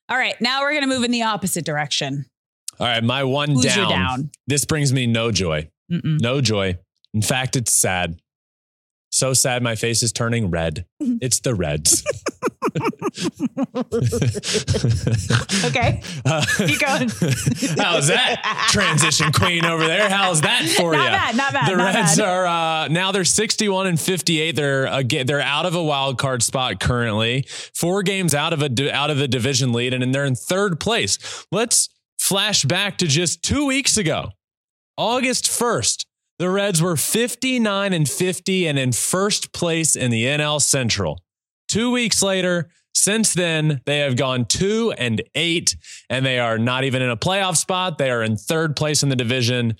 All 0.09 0.17
right. 0.17 0.39
Now 0.41 0.61
we're 0.61 0.71
going 0.71 0.83
to 0.83 0.87
move 0.87 1.03
in 1.03 1.11
the 1.11 1.23
opposite 1.23 1.65
direction. 1.65 2.25
all 2.79 2.87
right, 2.87 3.03
my 3.03 3.23
one 3.23 3.59
down. 3.61 3.89
down? 3.89 4.31
This 4.47 4.65
brings 4.65 4.91
me 4.91 5.05
no 5.07 5.31
joy. 5.31 5.69
Mm-mm. 5.91 6.19
No 6.19 6.41
joy. 6.41 6.77
In 7.13 7.21
fact, 7.21 7.55
it's 7.55 7.71
sad. 7.73 8.17
So 9.11 9.33
sad, 9.33 9.61
my 9.61 9.75
face 9.75 10.01
is 10.01 10.11
turning 10.11 10.49
red. 10.49 10.85
It's 11.21 11.39
the 11.39 11.53
Reds. 11.53 12.03
Okay. 15.65 16.01
Uh, 16.25 16.45
Keep 16.57 16.79
going. 16.79 17.09
How's 17.77 18.07
that 18.07 18.67
transition 18.71 19.31
queen 19.31 19.65
over 19.65 19.85
there? 19.85 20.09
How's 20.09 20.41
that 20.41 20.65
for 20.77 20.93
Not 20.93 21.03
you? 21.05 21.09
bad, 21.09 21.37
not 21.37 21.53
bad, 21.53 21.71
The 21.71 21.75
not 21.77 21.95
Reds 21.95 22.17
bad. 22.17 22.27
are 22.27 22.47
uh, 22.47 22.87
now 22.89 23.11
they're 23.11 23.25
61 23.25 23.87
and 23.87 23.99
58. 23.99 24.55
They're 24.55 24.85
again 24.87 25.25
they're 25.27 25.41
out 25.41 25.65
of 25.65 25.75
a 25.75 25.83
wild 25.83 26.17
card 26.17 26.43
spot 26.43 26.79
currently. 26.79 27.45
Four 27.73 28.03
games 28.03 28.33
out 28.33 28.53
of 28.53 28.61
a 28.61 28.93
out 28.93 29.09
of 29.09 29.17
the 29.17 29.27
division 29.27 29.73
lead, 29.73 29.93
and 29.93 30.13
they're 30.13 30.25
in 30.25 30.35
third 30.35 30.79
place. 30.79 31.45
Let's 31.51 31.89
flash 32.19 32.63
back 32.63 32.97
to 32.99 33.07
just 33.07 33.43
two 33.43 33.65
weeks 33.65 33.97
ago, 33.97 34.29
August 34.97 35.45
1st. 35.45 36.05
The 36.39 36.49
Reds 36.49 36.81
were 36.81 36.97
59 36.97 37.93
and 37.93 38.09
50 38.09 38.67
and 38.67 38.79
in 38.79 38.91
first 38.91 39.53
place 39.53 39.95
in 39.95 40.11
the 40.11 40.25
NL 40.25 40.61
Central. 40.61 41.21
Two 41.67 41.91
weeks 41.91 42.21
later, 42.21 42.69
since 42.93 43.33
then, 43.33 43.81
they 43.85 43.99
have 43.99 44.15
gone 44.15 44.45
two 44.45 44.93
and 44.97 45.21
eight, 45.35 45.75
and 46.09 46.25
they 46.25 46.39
are 46.39 46.57
not 46.57 46.83
even 46.83 47.01
in 47.01 47.09
a 47.09 47.17
playoff 47.17 47.57
spot. 47.57 47.97
They 47.97 48.11
are 48.11 48.23
in 48.23 48.37
third 48.37 48.75
place 48.75 49.03
in 49.03 49.09
the 49.09 49.15
division. 49.15 49.75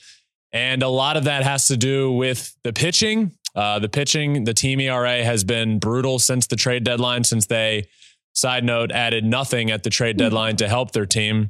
And 0.52 0.84
a 0.84 0.88
lot 0.88 1.18
of 1.18 1.24
that 1.24 1.44
has 1.44 1.68
to 1.68 1.78
do 1.78 2.12
with 2.12 2.56
the 2.64 2.74
pitching. 2.74 3.32
Uh, 3.56 3.80
the 3.80 3.90
pitching, 3.90 4.46
the 4.46 4.54
team 4.54 4.80
ERA 4.80 5.24
has 5.24 5.44
been 5.44 5.80
brutal 5.80 6.20
since 6.20 6.48
the 6.48 6.56
trade 6.56 6.84
deadline, 6.84 7.24
since 7.24 7.46
they 7.46 7.88
side 8.34 8.64
note, 8.64 8.92
added 8.92 9.24
nothing 9.24 9.70
at 9.70 9.84
the 9.84 9.90
trade 9.90 10.18
deadline 10.18 10.56
to 10.58 10.68
help 10.68 10.92
their 10.92 11.06
team. 11.06 11.50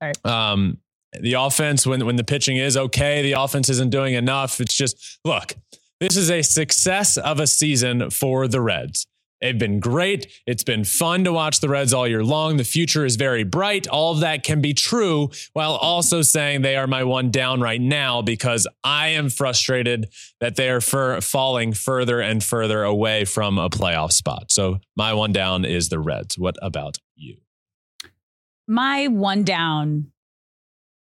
Right. 0.00 0.26
Um, 0.26 0.78
the 1.20 1.34
offense, 1.34 1.86
when 1.86 2.04
when 2.04 2.16
the 2.16 2.24
pitching 2.24 2.56
is 2.56 2.76
okay, 2.76 3.22
the 3.22 3.32
offense 3.32 3.68
isn't 3.68 3.90
doing 3.90 4.14
enough. 4.14 4.60
It's 4.60 4.74
just 4.74 5.20
look, 5.24 5.54
this 6.00 6.16
is 6.16 6.28
a 6.28 6.42
success 6.42 7.16
of 7.16 7.38
a 7.38 7.46
season 7.46 8.10
for 8.10 8.48
the 8.48 8.60
Reds. 8.60 9.06
They've 9.44 9.58
been 9.58 9.78
great. 9.78 10.40
It's 10.46 10.64
been 10.64 10.84
fun 10.84 11.24
to 11.24 11.32
watch 11.34 11.60
the 11.60 11.68
Reds 11.68 11.92
all 11.92 12.08
year 12.08 12.24
long. 12.24 12.56
The 12.56 12.64
future 12.64 13.04
is 13.04 13.16
very 13.16 13.44
bright. 13.44 13.86
All 13.86 14.12
of 14.12 14.20
that 14.20 14.42
can 14.42 14.62
be 14.62 14.72
true 14.72 15.28
while 15.52 15.72
also 15.72 16.22
saying 16.22 16.62
they 16.62 16.76
are 16.76 16.86
my 16.86 17.04
one 17.04 17.30
down 17.30 17.60
right 17.60 17.80
now 17.80 18.22
because 18.22 18.66
I 18.82 19.08
am 19.08 19.28
frustrated 19.28 20.08
that 20.40 20.56
they 20.56 20.70
are 20.70 20.80
for 20.80 21.20
falling 21.20 21.74
further 21.74 22.22
and 22.22 22.42
further 22.42 22.84
away 22.84 23.26
from 23.26 23.58
a 23.58 23.68
playoff 23.68 24.12
spot. 24.12 24.50
So 24.50 24.78
my 24.96 25.12
one 25.12 25.32
down 25.32 25.66
is 25.66 25.90
the 25.90 25.98
Reds. 25.98 26.38
What 26.38 26.56
about 26.62 26.96
you? 27.14 27.36
My 28.66 29.08
one 29.08 29.44
down. 29.44 30.10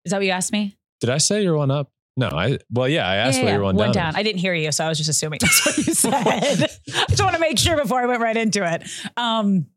Is 0.04 0.14
that 0.14 0.18
what 0.18 0.26
you 0.26 0.32
asked 0.32 0.52
me? 0.52 0.80
Did 1.00 1.12
I 1.12 1.20
say 1.20 1.44
you're 1.44 1.58
one 1.58 1.70
up? 1.70 1.92
No, 2.18 2.28
I 2.28 2.58
well, 2.70 2.90
yeah, 2.90 3.08
I 3.08 3.16
asked 3.16 3.38
Yeah, 3.38 3.44
what 3.44 3.48
yeah, 3.50 3.56
your 3.56 3.64
one, 3.64 3.76
one 3.76 3.92
down. 3.92 4.14
down. 4.14 4.16
I 4.16 4.24
didn't 4.24 4.40
hear 4.40 4.54
you, 4.54 4.72
so 4.72 4.86
I 4.86 4.90
was 4.90 4.98
just 4.98 5.10
assuming 5.10 5.40
that's 5.42 5.66
what 5.66 5.78
you 5.78 5.84
said. 5.94 6.14
I 6.14 7.06
just 7.10 7.22
want 7.22 7.34
to 7.36 7.40
make 7.40 7.58
sure 7.58 7.78
before 7.78 8.02
I 8.02 8.06
went 8.06 8.22
right 8.22 8.36
into 8.36 8.64
it. 8.70 8.88
Um, 9.18 9.68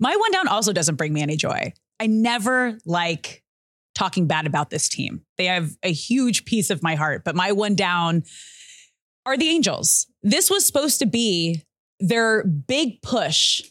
my 0.00 0.14
one 0.16 0.32
down 0.32 0.48
also 0.48 0.72
doesn't 0.72 0.96
bring 0.96 1.12
me 1.12 1.22
any 1.22 1.36
joy. 1.36 1.72
I 2.00 2.06
never 2.06 2.78
like 2.84 3.42
talking 3.94 4.26
bad 4.26 4.46
about 4.46 4.68
this 4.70 4.88
team. 4.88 5.22
They 5.38 5.46
have 5.46 5.70
a 5.82 5.92
huge 5.92 6.44
piece 6.44 6.70
of 6.70 6.82
my 6.82 6.96
heart, 6.96 7.22
but 7.24 7.34
my 7.34 7.52
one 7.52 7.74
down 7.74 8.24
are 9.24 9.36
the 9.36 9.48
Angels. 9.48 10.06
This 10.22 10.50
was 10.50 10.66
supposed 10.66 10.98
to 10.98 11.06
be 11.06 11.62
their 12.00 12.44
big 12.44 13.00
push 13.00 13.62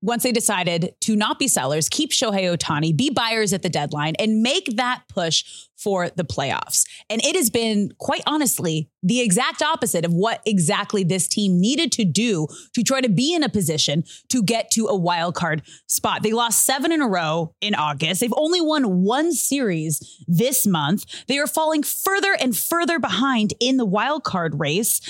once 0.00 0.22
they 0.22 0.32
decided 0.32 0.94
to 1.00 1.16
not 1.16 1.38
be 1.38 1.48
sellers, 1.48 1.88
keep 1.88 2.10
Shohei 2.12 2.54
Ohtani, 2.56 2.96
be 2.96 3.10
buyers 3.10 3.52
at 3.52 3.62
the 3.62 3.68
deadline, 3.68 4.14
and 4.18 4.42
make 4.42 4.76
that 4.76 5.02
push 5.08 5.44
for 5.78 6.10
the 6.10 6.24
playoffs. 6.24 6.84
And 7.08 7.24
it 7.24 7.36
has 7.36 7.50
been, 7.50 7.92
quite 7.98 8.22
honestly, 8.26 8.90
the 9.02 9.20
exact 9.20 9.62
opposite 9.62 10.04
of 10.04 10.12
what 10.12 10.42
exactly 10.44 11.04
this 11.04 11.28
team 11.28 11.60
needed 11.60 11.92
to 11.92 12.04
do 12.04 12.48
to 12.74 12.82
try 12.82 13.00
to 13.00 13.08
be 13.08 13.32
in 13.32 13.44
a 13.44 13.48
position 13.48 14.02
to 14.28 14.42
get 14.42 14.70
to 14.72 14.86
a 14.86 14.96
wild 14.96 15.36
card 15.36 15.62
spot. 15.86 16.22
They 16.22 16.32
lost 16.32 16.64
seven 16.64 16.90
in 16.90 17.00
a 17.00 17.08
row 17.08 17.54
in 17.60 17.74
August. 17.74 18.20
They've 18.20 18.32
only 18.36 18.60
won 18.60 19.02
one 19.02 19.32
series 19.32 20.24
this 20.26 20.66
month. 20.66 21.04
They 21.28 21.38
are 21.38 21.46
falling 21.46 21.84
further 21.84 22.36
and 22.40 22.56
further 22.56 22.98
behind 22.98 23.54
in 23.60 23.76
the 23.76 23.86
wild 23.86 24.24
card 24.24 24.58
race. 24.58 25.00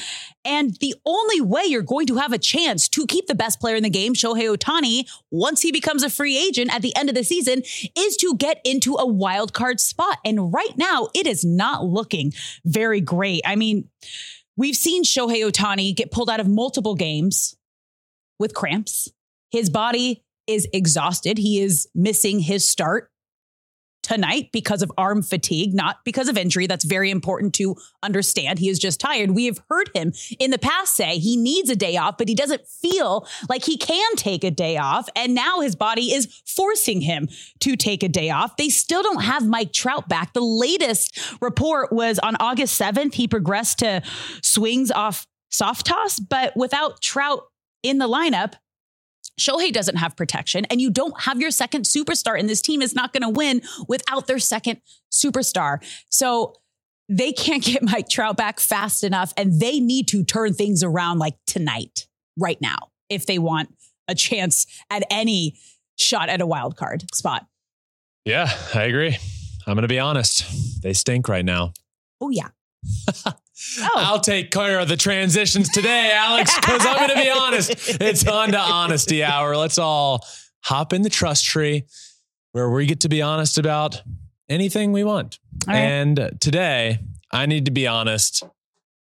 And 0.44 0.76
the 0.80 0.94
only 1.04 1.40
way 1.40 1.64
you're 1.66 1.82
going 1.82 2.06
to 2.06 2.16
have 2.16 2.32
a 2.32 2.38
chance 2.38 2.88
to 2.88 3.06
keep 3.06 3.26
the 3.26 3.34
best 3.34 3.60
player 3.60 3.76
in 3.76 3.82
the 3.82 3.90
game, 3.90 4.14
Shohei 4.14 4.54
Ohtani, 4.54 5.06
once 5.30 5.60
he 5.60 5.72
becomes 5.72 6.02
a 6.02 6.10
free 6.10 6.38
agent 6.38 6.74
at 6.74 6.80
the 6.80 6.94
end 6.96 7.08
of 7.08 7.14
the 7.14 7.24
season, 7.24 7.62
is 7.96 8.16
to 8.18 8.34
get 8.36 8.60
into 8.64 8.94
a 8.94 9.06
wild 9.06 9.52
card 9.52 9.80
spot. 9.80 10.18
And 10.24 10.52
right 10.58 10.76
now, 10.76 11.08
it 11.14 11.26
is 11.26 11.44
not 11.44 11.84
looking 11.84 12.32
very 12.64 13.00
great. 13.00 13.42
I 13.46 13.56
mean, 13.56 13.88
we've 14.56 14.76
seen 14.76 15.04
Shohei 15.04 15.48
Ohtani 15.48 15.94
get 15.94 16.10
pulled 16.10 16.28
out 16.28 16.40
of 16.40 16.48
multiple 16.48 16.94
games 16.94 17.56
with 18.38 18.54
cramps. 18.54 19.08
His 19.50 19.70
body 19.70 20.24
is 20.46 20.66
exhausted. 20.72 21.38
He 21.38 21.60
is 21.60 21.88
missing 21.94 22.40
his 22.40 22.68
start 22.68 23.10
tonight 24.08 24.48
because 24.52 24.80
of 24.80 24.90
arm 24.96 25.22
fatigue, 25.22 25.74
not 25.74 26.02
because 26.02 26.28
of 26.28 26.38
injury. 26.38 26.66
That's 26.66 26.84
very 26.84 27.10
important 27.10 27.54
to 27.56 27.76
understand. 28.02 28.58
He 28.58 28.70
is 28.70 28.78
just 28.78 29.00
tired. 29.00 29.32
We 29.32 29.44
have 29.46 29.60
heard 29.68 29.90
him 29.94 30.14
in 30.38 30.50
the 30.50 30.58
past 30.58 30.96
say 30.96 31.18
he 31.18 31.36
needs 31.36 31.68
a 31.68 31.76
day 31.76 31.98
off, 31.98 32.16
but 32.16 32.26
he 32.26 32.34
doesn't 32.34 32.66
feel 32.66 33.28
like 33.50 33.64
he 33.64 33.76
can 33.76 34.16
take 34.16 34.44
a 34.44 34.50
day 34.50 34.78
off. 34.78 35.10
And 35.14 35.34
now 35.34 35.60
his 35.60 35.76
body 35.76 36.14
is 36.14 36.42
forcing 36.46 37.02
him 37.02 37.28
to 37.60 37.76
take 37.76 38.02
a 38.02 38.08
day 38.08 38.30
off. 38.30 38.56
They 38.56 38.70
still 38.70 39.02
don't 39.02 39.22
have 39.22 39.46
Mike 39.46 39.74
Trout 39.74 40.08
back. 40.08 40.32
The 40.32 40.40
latest 40.40 41.36
report 41.42 41.92
was 41.92 42.18
on 42.18 42.34
August 42.40 42.80
7th. 42.80 43.14
He 43.14 43.28
progressed 43.28 43.80
to 43.80 44.02
swings 44.42 44.90
off 44.90 45.26
soft 45.50 45.84
toss, 45.86 46.18
but 46.18 46.56
without 46.56 47.02
Trout 47.02 47.42
in 47.82 47.98
the 47.98 48.08
lineup, 48.08 48.54
Shohei 49.38 49.72
doesn't 49.72 49.96
have 49.96 50.16
protection, 50.16 50.64
and 50.66 50.80
you 50.80 50.90
don't 50.90 51.20
have 51.22 51.40
your 51.40 51.50
second 51.50 51.84
superstar, 51.84 52.38
and 52.38 52.48
this 52.48 52.60
team 52.60 52.82
is 52.82 52.94
not 52.94 53.12
going 53.12 53.22
to 53.22 53.28
win 53.28 53.62
without 53.88 54.26
their 54.26 54.38
second 54.38 54.80
superstar. 55.12 55.78
So 56.10 56.54
they 57.08 57.32
can't 57.32 57.62
get 57.64 57.82
Mike 57.82 58.08
Trout 58.08 58.36
back 58.36 58.60
fast 58.60 59.04
enough, 59.04 59.32
and 59.36 59.60
they 59.60 59.80
need 59.80 60.08
to 60.08 60.24
turn 60.24 60.54
things 60.54 60.82
around 60.82 61.18
like 61.18 61.36
tonight, 61.46 62.06
right 62.36 62.60
now, 62.60 62.90
if 63.08 63.26
they 63.26 63.38
want 63.38 63.74
a 64.08 64.14
chance 64.14 64.66
at 64.90 65.02
any 65.10 65.56
shot 65.96 66.28
at 66.28 66.40
a 66.40 66.46
wild 66.46 66.76
card 66.76 67.04
spot. 67.14 67.46
Yeah, 68.24 68.50
I 68.74 68.84
agree. 68.84 69.16
I'm 69.66 69.74
going 69.74 69.82
to 69.82 69.88
be 69.88 69.98
honest. 69.98 70.82
They 70.82 70.92
stink 70.92 71.28
right 71.28 71.44
now. 71.44 71.72
Oh, 72.20 72.30
yeah. 72.30 72.48
Oh. 73.80 73.90
I'll 73.96 74.20
take 74.20 74.50
care 74.50 74.78
of 74.78 74.88
the 74.88 74.96
transitions 74.96 75.68
today, 75.70 76.12
Alex, 76.14 76.54
because 76.56 76.84
I'm 76.86 76.96
going 76.96 77.08
to 77.10 77.22
be 77.22 77.30
honest. 77.36 78.00
It's 78.00 78.26
on 78.26 78.52
to 78.52 78.58
honesty 78.58 79.24
hour. 79.24 79.56
Let's 79.56 79.78
all 79.78 80.26
hop 80.62 80.92
in 80.92 81.02
the 81.02 81.10
trust 81.10 81.44
tree 81.44 81.84
where 82.52 82.70
we 82.70 82.86
get 82.86 83.00
to 83.00 83.08
be 83.08 83.22
honest 83.22 83.58
about 83.58 84.02
anything 84.48 84.92
we 84.92 85.04
want. 85.04 85.38
Right. 85.66 85.76
And 85.76 86.36
today, 86.40 86.98
I 87.32 87.46
need 87.46 87.66
to 87.66 87.70
be 87.70 87.86
honest 87.86 88.42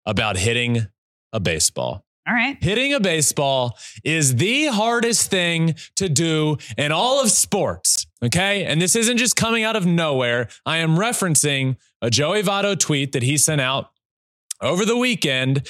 about 0.06 0.36
hitting 0.36 0.86
a 1.32 1.40
baseball. 1.40 2.04
All 2.26 2.34
right. 2.34 2.56
Hitting 2.62 2.94
a 2.94 3.00
baseball 3.00 3.76
is 4.02 4.36
the 4.36 4.66
hardest 4.66 5.30
thing 5.30 5.74
to 5.96 6.08
do 6.08 6.56
in 6.78 6.90
all 6.90 7.22
of 7.22 7.30
sports. 7.30 8.06
Okay. 8.24 8.64
And 8.64 8.80
this 8.80 8.96
isn't 8.96 9.18
just 9.18 9.36
coming 9.36 9.62
out 9.62 9.76
of 9.76 9.84
nowhere. 9.84 10.48
I 10.64 10.78
am 10.78 10.96
referencing 10.96 11.76
a 12.00 12.08
Joey 12.08 12.42
Votto 12.42 12.78
tweet 12.78 13.12
that 13.12 13.22
he 13.22 13.36
sent 13.36 13.60
out 13.60 13.90
over 14.64 14.84
the 14.84 14.96
weekend 14.96 15.68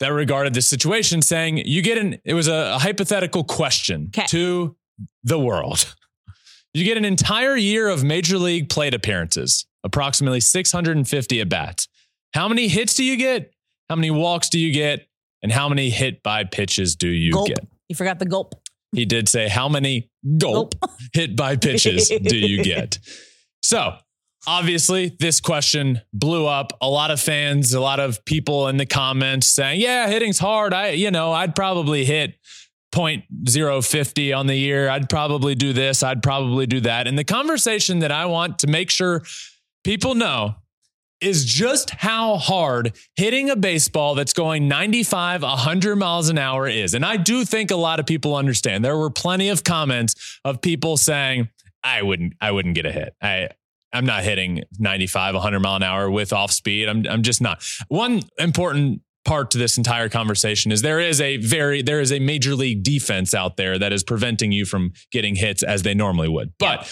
that 0.00 0.08
regarded 0.08 0.54
this 0.54 0.66
situation, 0.66 1.22
saying, 1.22 1.58
You 1.58 1.82
get 1.82 1.98
an, 1.98 2.18
it 2.24 2.34
was 2.34 2.48
a, 2.48 2.74
a 2.74 2.78
hypothetical 2.78 3.44
question 3.44 4.10
Okay. 4.16 4.26
to 4.28 4.76
the 5.24 5.38
world. 5.38 5.94
You 6.74 6.84
get 6.84 6.96
an 6.96 7.04
entire 7.04 7.56
year 7.56 7.88
of 7.88 8.04
major 8.04 8.38
league 8.38 8.68
plate 8.68 8.94
appearances, 8.94 9.66
approximately 9.84 10.40
650 10.40 11.40
at 11.40 11.48
bats. 11.48 11.88
How 12.34 12.46
many 12.48 12.68
hits 12.68 12.94
do 12.94 13.04
you 13.04 13.16
get? 13.16 13.52
How 13.88 13.96
many 13.96 14.10
walks 14.10 14.48
do 14.50 14.58
you 14.58 14.72
get? 14.72 15.08
And 15.42 15.50
how 15.50 15.68
many 15.68 15.88
hit 15.88 16.22
by 16.22 16.44
pitches 16.44 16.94
do 16.96 17.08
you 17.08 17.32
Gulp. 17.32 17.48
get? 17.48 17.66
You 17.88 17.96
forgot 17.96 18.18
the 18.18 18.26
gulp. 18.26 18.54
He 18.92 19.04
did 19.04 19.28
say, 19.28 19.48
How 19.48 19.68
many 19.68 20.10
gulp, 20.36 20.74
hit 21.12 21.36
by 21.36 21.56
pitches 21.56 22.08
do 22.08 22.36
you 22.36 22.62
get? 22.74 22.98
So, 23.62 23.96
obviously, 24.46 25.16
this 25.18 25.40
question 25.40 26.00
blew 26.12 26.46
up. 26.46 26.72
A 26.80 26.88
lot 26.88 27.10
of 27.10 27.20
fans, 27.20 27.72
a 27.72 27.80
lot 27.80 28.00
of 28.00 28.24
people 28.24 28.68
in 28.68 28.76
the 28.76 28.86
comments 28.86 29.46
saying, 29.48 29.80
Yeah, 29.80 30.08
hitting's 30.08 30.38
hard. 30.38 30.72
I, 30.72 30.90
you 30.90 31.10
know, 31.10 31.32
I'd 31.32 31.54
probably 31.54 32.04
hit 32.04 32.34
0.050 32.92 34.36
on 34.36 34.46
the 34.46 34.56
year. 34.56 34.88
I'd 34.88 35.08
probably 35.08 35.54
do 35.54 35.72
this. 35.72 36.02
I'd 36.02 36.22
probably 36.22 36.66
do 36.66 36.80
that. 36.80 37.06
And 37.06 37.18
the 37.18 37.24
conversation 37.24 37.98
that 38.00 38.12
I 38.12 38.26
want 38.26 38.60
to 38.60 38.66
make 38.66 38.90
sure 38.90 39.22
people 39.84 40.14
know 40.14 40.56
is 41.20 41.44
just 41.44 41.90
how 41.90 42.36
hard 42.36 42.96
hitting 43.16 43.50
a 43.50 43.56
baseball 43.56 44.14
that's 44.14 44.32
going 44.32 44.68
95, 44.68 45.42
100 45.42 45.96
miles 45.96 46.28
an 46.28 46.38
hour 46.38 46.68
is. 46.68 46.94
And 46.94 47.04
I 47.04 47.16
do 47.16 47.44
think 47.44 47.70
a 47.70 47.76
lot 47.76 47.98
of 47.98 48.06
people 48.06 48.36
understand. 48.36 48.84
There 48.84 48.96
were 48.96 49.10
plenty 49.10 49.48
of 49.48 49.64
comments 49.64 50.38
of 50.44 50.60
people 50.60 50.96
saying, 50.96 51.48
I 51.82 52.02
wouldn't, 52.02 52.34
I 52.40 52.52
wouldn't 52.52 52.74
get 52.74 52.86
a 52.86 52.92
hit. 52.92 53.14
I, 53.20 53.48
I'm 53.92 54.04
not 54.04 54.22
hitting 54.22 54.62
95, 54.78 55.34
100 55.34 55.60
mile 55.60 55.76
an 55.76 55.82
hour 55.82 56.10
with 56.10 56.32
off 56.32 56.52
speed. 56.52 56.88
I'm, 56.88 57.06
I'm 57.08 57.22
just 57.22 57.40
not. 57.40 57.62
One 57.88 58.22
important 58.38 59.02
part 59.24 59.50
to 59.52 59.58
this 59.58 59.76
entire 59.76 60.08
conversation 60.08 60.72
is 60.72 60.82
there 60.82 61.00
is 61.00 61.20
a 61.20 61.36
very, 61.38 61.82
there 61.82 62.00
is 62.00 62.12
a 62.12 62.18
major 62.18 62.54
league 62.54 62.82
defense 62.82 63.34
out 63.34 63.56
there 63.56 63.78
that 63.78 63.92
is 63.92 64.02
preventing 64.02 64.52
you 64.52 64.64
from 64.64 64.92
getting 65.12 65.36
hits 65.36 65.62
as 65.62 65.82
they 65.82 65.94
normally 65.94 66.28
would. 66.28 66.52
But 66.58 66.90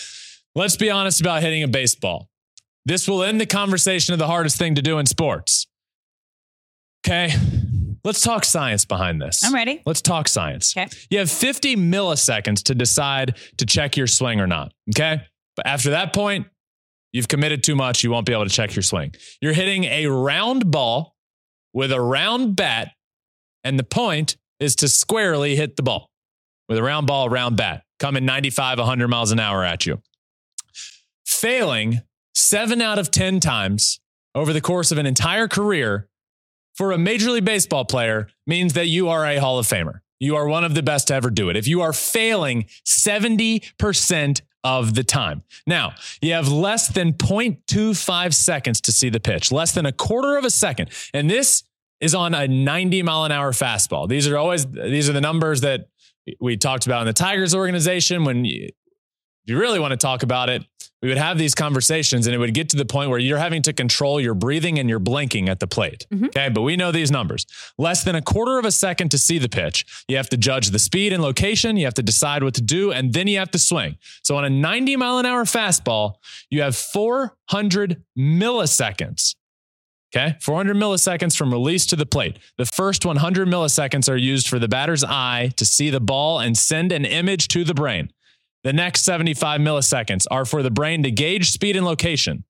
let's 0.54 0.76
be 0.76 0.90
honest 0.90 1.20
about 1.20 1.42
hitting 1.42 1.62
a 1.62 1.68
baseball. 1.68 2.28
This 2.84 3.08
will 3.08 3.22
end 3.22 3.40
the 3.40 3.46
conversation 3.46 4.12
of 4.12 4.18
the 4.18 4.26
hardest 4.26 4.58
thing 4.58 4.74
to 4.76 4.82
do 4.82 4.98
in 4.98 5.06
sports. 5.06 5.66
Okay. 7.06 7.32
Let's 8.04 8.20
talk 8.20 8.44
science 8.44 8.84
behind 8.84 9.20
this. 9.20 9.42
I'm 9.42 9.54
ready. 9.54 9.82
Let's 9.84 10.00
talk 10.00 10.28
science. 10.28 10.76
Okay. 10.76 10.88
You 11.10 11.18
have 11.18 11.30
50 11.30 11.74
milliseconds 11.76 12.62
to 12.64 12.74
decide 12.74 13.36
to 13.56 13.66
check 13.66 13.96
your 13.96 14.06
swing 14.06 14.40
or 14.40 14.46
not. 14.46 14.72
Okay. 14.94 15.22
But 15.56 15.66
after 15.66 15.90
that 15.90 16.12
point, 16.12 16.46
you've 17.16 17.28
committed 17.28 17.62
too 17.62 17.74
much. 17.74 18.04
You 18.04 18.10
won't 18.10 18.26
be 18.26 18.34
able 18.34 18.44
to 18.44 18.50
check 18.50 18.76
your 18.76 18.82
swing. 18.82 19.14
You're 19.40 19.54
hitting 19.54 19.84
a 19.84 20.06
round 20.06 20.70
ball 20.70 21.16
with 21.72 21.90
a 21.90 22.00
round 22.00 22.56
bat, 22.56 22.92
and 23.64 23.78
the 23.78 23.84
point 23.84 24.36
is 24.60 24.76
to 24.76 24.88
squarely 24.88 25.56
hit 25.56 25.76
the 25.76 25.82
ball 25.82 26.10
with 26.68 26.76
a 26.76 26.82
round 26.82 27.06
ball, 27.06 27.30
round 27.30 27.56
bat, 27.56 27.84
coming 27.98 28.26
95, 28.26 28.78
100 28.78 29.08
miles 29.08 29.32
an 29.32 29.40
hour 29.40 29.64
at 29.64 29.86
you. 29.86 30.02
Failing 31.24 32.02
seven 32.34 32.82
out 32.82 32.98
of 32.98 33.10
10 33.10 33.40
times 33.40 33.98
over 34.34 34.52
the 34.52 34.60
course 34.60 34.92
of 34.92 34.98
an 34.98 35.06
entire 35.06 35.48
career 35.48 36.08
for 36.74 36.92
a 36.92 36.98
Major 36.98 37.30
League 37.30 37.46
Baseball 37.46 37.86
player 37.86 38.28
means 38.46 38.74
that 38.74 38.88
you 38.88 39.08
are 39.08 39.24
a 39.24 39.38
Hall 39.38 39.58
of 39.58 39.66
Famer. 39.66 40.00
you 40.20 40.36
are 40.36 40.46
one 40.46 40.64
of 40.64 40.74
the 40.74 40.82
best 40.82 41.08
to 41.08 41.14
ever 41.14 41.30
do 41.30 41.48
it. 41.48 41.56
If 41.56 41.66
you 41.66 41.80
are 41.82 41.92
failing 41.92 42.66
70% 42.86 44.40
of 44.66 44.96
the 44.96 45.04
time. 45.04 45.44
Now, 45.64 45.94
you 46.20 46.32
have 46.32 46.48
less 46.48 46.88
than 46.88 47.12
0.25 47.12 48.34
seconds 48.34 48.80
to 48.80 48.90
see 48.90 49.08
the 49.08 49.20
pitch, 49.20 49.52
less 49.52 49.70
than 49.72 49.86
a 49.86 49.92
quarter 49.92 50.36
of 50.36 50.44
a 50.44 50.50
second. 50.50 50.90
And 51.14 51.30
this 51.30 51.62
is 52.00 52.16
on 52.16 52.34
a 52.34 52.48
90 52.48 53.02
mile 53.02 53.24
an 53.24 53.30
hour 53.30 53.52
fastball. 53.52 54.08
These 54.08 54.26
are 54.26 54.36
always 54.36 54.66
these 54.66 55.08
are 55.08 55.12
the 55.12 55.20
numbers 55.20 55.60
that 55.60 55.88
we 56.40 56.56
talked 56.56 56.86
about 56.86 57.02
in 57.02 57.06
the 57.06 57.12
Tigers 57.12 57.54
organization 57.54 58.24
when 58.24 58.44
you, 58.44 58.64
if 58.64 58.72
you 59.44 59.56
really 59.56 59.78
want 59.78 59.92
to 59.92 59.96
talk 59.96 60.24
about 60.24 60.48
it, 60.48 60.64
we 61.06 61.10
would 61.10 61.18
have 61.18 61.38
these 61.38 61.54
conversations 61.54 62.26
and 62.26 62.34
it 62.34 62.38
would 62.38 62.52
get 62.52 62.68
to 62.70 62.76
the 62.76 62.84
point 62.84 63.10
where 63.10 63.20
you're 63.20 63.38
having 63.38 63.62
to 63.62 63.72
control 63.72 64.20
your 64.20 64.34
breathing 64.34 64.76
and 64.80 64.88
your 64.88 64.98
blinking 64.98 65.48
at 65.48 65.60
the 65.60 65.68
plate. 65.68 66.04
Mm-hmm. 66.12 66.24
Okay. 66.24 66.48
But 66.48 66.62
we 66.62 66.74
know 66.74 66.90
these 66.90 67.12
numbers 67.12 67.46
less 67.78 68.02
than 68.02 68.16
a 68.16 68.20
quarter 68.20 68.58
of 68.58 68.64
a 68.64 68.72
second 68.72 69.12
to 69.12 69.18
see 69.18 69.38
the 69.38 69.48
pitch. 69.48 69.86
You 70.08 70.16
have 70.16 70.28
to 70.30 70.36
judge 70.36 70.70
the 70.70 70.80
speed 70.80 71.12
and 71.12 71.22
location. 71.22 71.76
You 71.76 71.84
have 71.84 71.94
to 71.94 72.02
decide 72.02 72.42
what 72.42 72.54
to 72.54 72.60
do, 72.60 72.90
and 72.90 73.12
then 73.12 73.28
you 73.28 73.38
have 73.38 73.52
to 73.52 73.58
swing. 73.60 73.98
So 74.24 74.36
on 74.36 74.44
a 74.44 74.50
90 74.50 74.96
mile 74.96 75.18
an 75.18 75.26
hour 75.26 75.44
fastball, 75.44 76.14
you 76.50 76.62
have 76.62 76.74
400 76.74 78.02
milliseconds. 78.18 79.36
Okay. 80.12 80.36
400 80.40 80.76
milliseconds 80.76 81.36
from 81.36 81.52
release 81.52 81.86
to 81.86 81.94
the 81.94 82.06
plate. 82.06 82.40
The 82.58 82.66
first 82.66 83.06
100 83.06 83.46
milliseconds 83.46 84.10
are 84.10 84.16
used 84.16 84.48
for 84.48 84.58
the 84.58 84.66
batter's 84.66 85.04
eye 85.04 85.52
to 85.54 85.64
see 85.64 85.88
the 85.88 86.00
ball 86.00 86.40
and 86.40 86.58
send 86.58 86.90
an 86.90 87.04
image 87.04 87.46
to 87.48 87.62
the 87.62 87.74
brain. 87.74 88.10
The 88.66 88.72
next 88.72 89.04
75 89.04 89.60
milliseconds 89.60 90.26
are 90.28 90.44
for 90.44 90.60
the 90.60 90.72
brain 90.72 91.04
to 91.04 91.10
gauge 91.12 91.52
speed 91.52 91.76
and 91.76 91.86
location. 91.86 92.42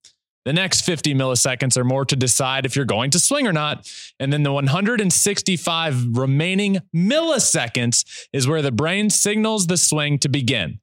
The 0.46 0.54
next 0.54 0.80
50 0.80 1.14
milliseconds 1.14 1.76
are 1.76 1.85
more 1.85 2.06
to 2.06 2.16
decide 2.16 2.64
if 2.64 2.75
you're 2.75 2.87
going 2.87 3.11
to 3.11 3.20
swing 3.20 3.46
or 3.46 3.52
not. 3.52 3.87
And 4.18 4.32
then 4.32 4.42
the 4.42 4.50
165 4.50 6.16
remaining 6.16 6.78
milliseconds 6.96 8.06
is 8.32 8.49
where 8.49 8.62
the 8.62 8.73
brain 8.73 9.11
signals 9.11 9.66
the 9.66 9.76
swing 9.76 10.18
to 10.20 10.30
begin. 10.30 10.80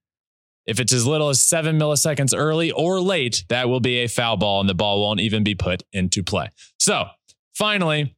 If 0.67 0.79
it's 0.79 0.93
as 0.93 1.07
little 1.07 1.29
as 1.29 1.43
seven 1.43 1.79
milliseconds 1.79 2.37
early 2.37 2.69
or 2.69 3.01
late, 3.01 3.43
that 3.49 3.67
will 3.67 3.79
be 3.79 4.03
a 4.03 4.07
foul 4.07 4.37
ball 4.37 4.59
and 4.59 4.69
the 4.69 4.75
ball 4.75 5.01
won't 5.01 5.19
even 5.19 5.43
be 5.43 5.55
put 5.55 5.81
into 5.91 6.21
play. 6.21 6.49
So 6.77 7.07
finally, 7.55 8.15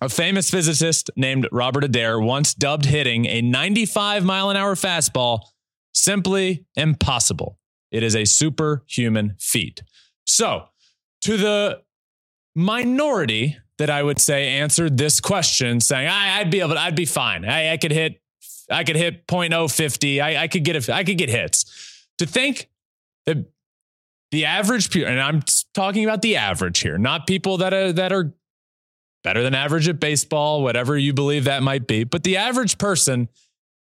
a 0.00 0.08
famous 0.08 0.50
physicist 0.50 1.10
named 1.14 1.46
Robert 1.52 1.84
Adair 1.84 2.18
once 2.18 2.54
dubbed 2.54 2.86
hitting 2.86 3.26
a 3.26 3.40
95 3.40 4.24
mile 4.24 4.50
an 4.50 4.56
hour 4.56 4.74
fastball 4.74 5.42
Simply 5.92 6.66
impossible. 6.76 7.58
It 7.90 8.02
is 8.02 8.14
a 8.14 8.24
superhuman 8.24 9.34
feat. 9.38 9.82
So, 10.24 10.66
to 11.22 11.36
the 11.36 11.82
minority 12.54 13.58
that 13.78 13.90
I 13.90 14.02
would 14.02 14.20
say 14.20 14.58
answered 14.58 14.96
this 14.96 15.20
question 15.20 15.80
saying, 15.80 16.08
I, 16.08 16.42
would 16.42 16.50
be 16.50 16.60
able 16.60 16.74
to, 16.74 16.80
I'd 16.80 16.94
be 16.94 17.06
fine. 17.06 17.44
I, 17.44 17.72
I, 17.72 17.76
could 17.76 17.92
hit, 17.92 18.20
I 18.70 18.84
could 18.84 18.96
hit 18.96 19.26
0.050. 19.26 20.22
I, 20.22 20.42
I 20.42 20.48
could 20.48 20.64
get, 20.64 20.88
a, 20.88 20.94
I 20.94 21.02
could 21.02 21.18
get 21.18 21.30
hits. 21.30 22.06
To 22.18 22.26
think 22.26 22.68
that 23.26 23.50
the 24.30 24.44
average, 24.44 24.94
and 24.94 25.20
I'm 25.20 25.42
talking 25.74 26.04
about 26.04 26.22
the 26.22 26.36
average 26.36 26.80
here, 26.80 26.98
not 26.98 27.26
people 27.26 27.56
that 27.58 27.72
are, 27.72 27.92
that 27.92 28.12
are 28.12 28.34
better 29.24 29.42
than 29.42 29.54
average 29.54 29.88
at 29.88 29.98
baseball, 29.98 30.62
whatever 30.62 30.96
you 30.96 31.12
believe 31.12 31.44
that 31.44 31.62
might 31.62 31.86
be, 31.86 32.04
but 32.04 32.22
the 32.22 32.36
average 32.36 32.78
person 32.78 33.28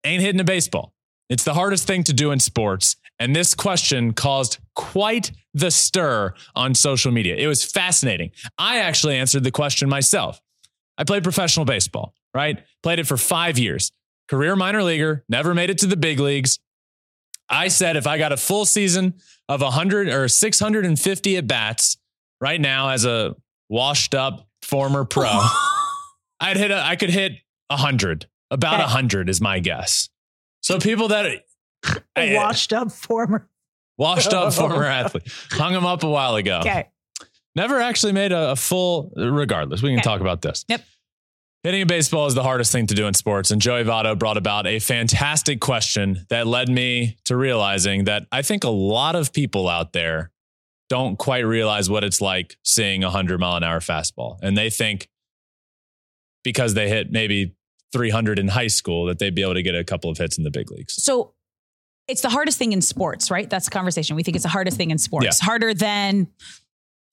ain't 0.04 0.22
hitting 0.22 0.40
a 0.40 0.44
baseball. 0.44 0.94
It's 1.30 1.44
the 1.44 1.54
hardest 1.54 1.86
thing 1.86 2.02
to 2.04 2.12
do 2.12 2.32
in 2.32 2.40
sports. 2.40 2.96
And 3.20 3.34
this 3.34 3.54
question 3.54 4.12
caused 4.12 4.58
quite 4.74 5.30
the 5.54 5.70
stir 5.70 6.34
on 6.54 6.74
social 6.74 7.12
media. 7.12 7.36
It 7.36 7.46
was 7.46 7.64
fascinating. 7.64 8.32
I 8.58 8.78
actually 8.78 9.16
answered 9.16 9.44
the 9.44 9.50
question 9.50 9.88
myself. 9.88 10.40
I 10.98 11.04
played 11.04 11.22
professional 11.22 11.64
baseball, 11.64 12.14
right? 12.34 12.62
Played 12.82 12.98
it 12.98 13.06
for 13.06 13.16
five 13.16 13.58
years. 13.58 13.92
Career 14.28 14.56
minor 14.56 14.82
leaguer, 14.82 15.24
never 15.28 15.54
made 15.54 15.70
it 15.70 15.78
to 15.78 15.86
the 15.86 15.96
big 15.96 16.20
leagues. 16.20 16.58
I 17.48 17.68
said 17.68 17.96
if 17.96 18.06
I 18.06 18.18
got 18.18 18.32
a 18.32 18.36
full 18.36 18.64
season 18.64 19.14
of 19.48 19.60
100 19.60 20.08
or 20.08 20.28
650 20.28 21.36
at 21.36 21.46
bats 21.46 21.96
right 22.40 22.60
now 22.60 22.90
as 22.90 23.04
a 23.04 23.34
washed 23.68 24.14
up 24.14 24.46
former 24.62 25.04
pro, 25.04 25.30
I'd 26.40 26.56
hit 26.56 26.70
a, 26.70 26.80
I 26.80 26.96
could 26.96 27.10
hit 27.10 27.32
100. 27.68 28.26
About 28.52 28.74
okay. 28.74 28.82
100 28.82 29.28
is 29.28 29.40
my 29.40 29.60
guess. 29.60 30.08
So 30.70 30.78
people 30.78 31.08
that 31.08 31.44
washed 32.16 32.72
up 32.72 32.92
former 32.92 33.48
washed 33.98 34.32
up 34.32 34.52
former 34.54 34.84
athlete 34.84 35.24
hung 35.50 35.74
him 35.74 35.86
up 35.86 36.02
a 36.02 36.08
while 36.08 36.36
ago. 36.36 36.60
Okay. 36.60 36.88
Never 37.56 37.80
actually 37.80 38.12
made 38.12 38.32
a, 38.32 38.52
a 38.52 38.56
full. 38.56 39.12
Regardless, 39.16 39.82
we 39.82 39.90
can 39.90 39.98
okay. 39.98 40.04
talk 40.04 40.20
about 40.20 40.40
this. 40.42 40.64
Yep. 40.68 40.84
Hitting 41.62 41.82
a 41.82 41.86
baseball 41.86 42.26
is 42.26 42.34
the 42.34 42.42
hardest 42.42 42.72
thing 42.72 42.86
to 42.86 42.94
do 42.94 43.06
in 43.06 43.12
sports. 43.12 43.50
And 43.50 43.60
Joey 43.60 43.84
Votto 43.84 44.18
brought 44.18 44.38
about 44.38 44.66
a 44.66 44.78
fantastic 44.78 45.60
question 45.60 46.24
that 46.30 46.46
led 46.46 46.70
me 46.70 47.18
to 47.26 47.36
realizing 47.36 48.04
that 48.04 48.26
I 48.32 48.40
think 48.40 48.64
a 48.64 48.70
lot 48.70 49.14
of 49.14 49.32
people 49.32 49.68
out 49.68 49.92
there 49.92 50.30
don't 50.88 51.18
quite 51.18 51.40
realize 51.40 51.90
what 51.90 52.02
it's 52.02 52.20
like 52.20 52.56
seeing 52.64 53.04
a 53.04 53.08
100 53.08 53.38
mile 53.38 53.56
an 53.56 53.64
hour 53.64 53.80
fastball. 53.80 54.38
And 54.42 54.56
they 54.56 54.70
think 54.70 55.08
because 56.44 56.72
they 56.74 56.88
hit 56.88 57.10
maybe 57.10 57.54
300 57.92 58.38
in 58.38 58.48
high 58.48 58.68
school 58.68 59.06
that 59.06 59.18
they'd 59.18 59.34
be 59.34 59.42
able 59.42 59.54
to 59.54 59.62
get 59.62 59.74
a 59.74 59.84
couple 59.84 60.10
of 60.10 60.18
hits 60.18 60.38
in 60.38 60.44
the 60.44 60.50
big 60.50 60.70
leagues. 60.70 61.02
So 61.02 61.34
it's 62.08 62.22
the 62.22 62.28
hardest 62.28 62.58
thing 62.58 62.72
in 62.72 62.82
sports, 62.82 63.30
right? 63.30 63.48
That's 63.48 63.66
the 63.66 63.70
conversation. 63.70 64.16
We 64.16 64.22
think 64.22 64.36
it's 64.36 64.44
the 64.44 64.48
hardest 64.50 64.76
thing 64.76 64.90
in 64.90 64.98
sports. 64.98 65.24
Yeah. 65.24 65.46
Harder 65.46 65.74
than 65.74 66.28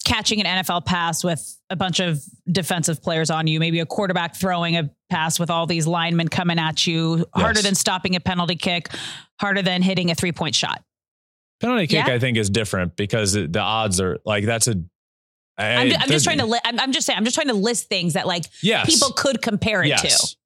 catching 0.06 0.42
an 0.42 0.64
NFL 0.64 0.86
pass 0.86 1.24
with 1.24 1.58
a 1.70 1.76
bunch 1.76 2.00
of 2.00 2.24
defensive 2.52 3.02
players 3.02 3.30
on 3.30 3.48
you, 3.48 3.60
maybe 3.60 3.80
a 3.80 3.86
quarterback 3.86 4.36
throwing 4.36 4.78
a 4.78 4.90
pass 5.10 5.40
with 5.40 5.50
all 5.50 5.68
these 5.68 5.86
linemen 5.86 6.30
coming 6.30 6.60
at 6.60 6.88
you, 6.88 7.18
yes. 7.18 7.26
harder 7.34 7.62
than 7.62 7.76
stopping 7.76 8.16
a 8.16 8.20
penalty 8.20 8.56
kick, 8.56 8.90
harder 9.40 9.62
than 9.62 9.82
hitting 9.82 10.10
a 10.12 10.16
three 10.16 10.32
point 10.32 10.56
shot. 10.56 10.82
Penalty 11.60 11.88
kick, 11.88 12.08
yeah? 12.08 12.14
I 12.14 12.20
think, 12.20 12.38
is 12.38 12.50
different 12.50 12.96
because 12.96 13.34
the 13.34 13.60
odds 13.60 14.00
are 14.00 14.20
like 14.26 14.46
that's 14.46 14.68
a 14.68 14.76
I, 15.58 15.74
I'm, 15.74 15.94
I'm 15.94 16.08
just 16.08 16.24
trying 16.24 16.38
to. 16.38 16.46
Li- 16.46 16.60
I'm, 16.64 16.80
I'm, 16.80 16.92
just 16.92 17.08
saying. 17.08 17.18
I'm 17.18 17.24
just 17.24 17.34
trying 17.34 17.48
to 17.48 17.56
list 17.56 17.90
things 17.90 18.14
that 18.14 18.28
like 18.28 18.46
yes. 18.62 18.86
people 18.86 19.12
could 19.14 19.42
compare 19.42 19.82
it 19.82 19.88
yes. 19.88 20.32
to. 20.32 20.38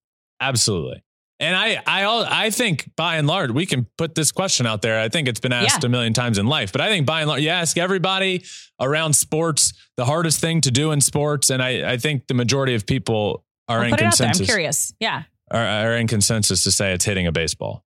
Absolutely. 0.41 1.03
And 1.39 1.55
I, 1.55 1.81
I, 1.87 2.03
all, 2.03 2.23
I 2.23 2.51
think 2.51 2.91
by 2.95 3.15
and 3.15 3.25
large, 3.25 3.49
we 3.49 3.65
can 3.65 3.87
put 3.97 4.13
this 4.13 4.31
question 4.31 4.67
out 4.67 4.83
there. 4.83 4.99
I 4.99 5.09
think 5.09 5.27
it's 5.27 5.39
been 5.39 5.53
asked 5.53 5.81
yeah. 5.81 5.87
a 5.87 5.89
million 5.89 6.13
times 6.13 6.37
in 6.37 6.45
life, 6.45 6.71
but 6.71 6.81
I 6.81 6.89
think 6.89 7.07
by 7.07 7.21
and 7.21 7.29
large, 7.29 7.41
you 7.41 7.49
ask 7.49 7.79
everybody 7.79 8.43
around 8.79 9.13
sports, 9.13 9.73
the 9.97 10.05
hardest 10.05 10.39
thing 10.39 10.61
to 10.61 10.71
do 10.71 10.91
in 10.91 11.01
sports. 11.01 11.49
And 11.49 11.63
I, 11.63 11.93
I 11.93 11.97
think 11.97 12.27
the 12.27 12.35
majority 12.35 12.75
of 12.75 12.85
people 12.85 13.43
are 13.67 13.79
I'll 13.79 13.85
in 13.85 13.95
consensus. 13.95 14.41
I'm 14.41 14.45
curious. 14.45 14.93
Yeah. 14.99 15.23
Are, 15.49 15.65
are 15.65 15.97
in 15.97 16.05
consensus 16.05 16.63
to 16.63 16.71
say 16.71 16.93
it's 16.93 17.05
hitting 17.05 17.25
a 17.25 17.31
baseball. 17.31 17.85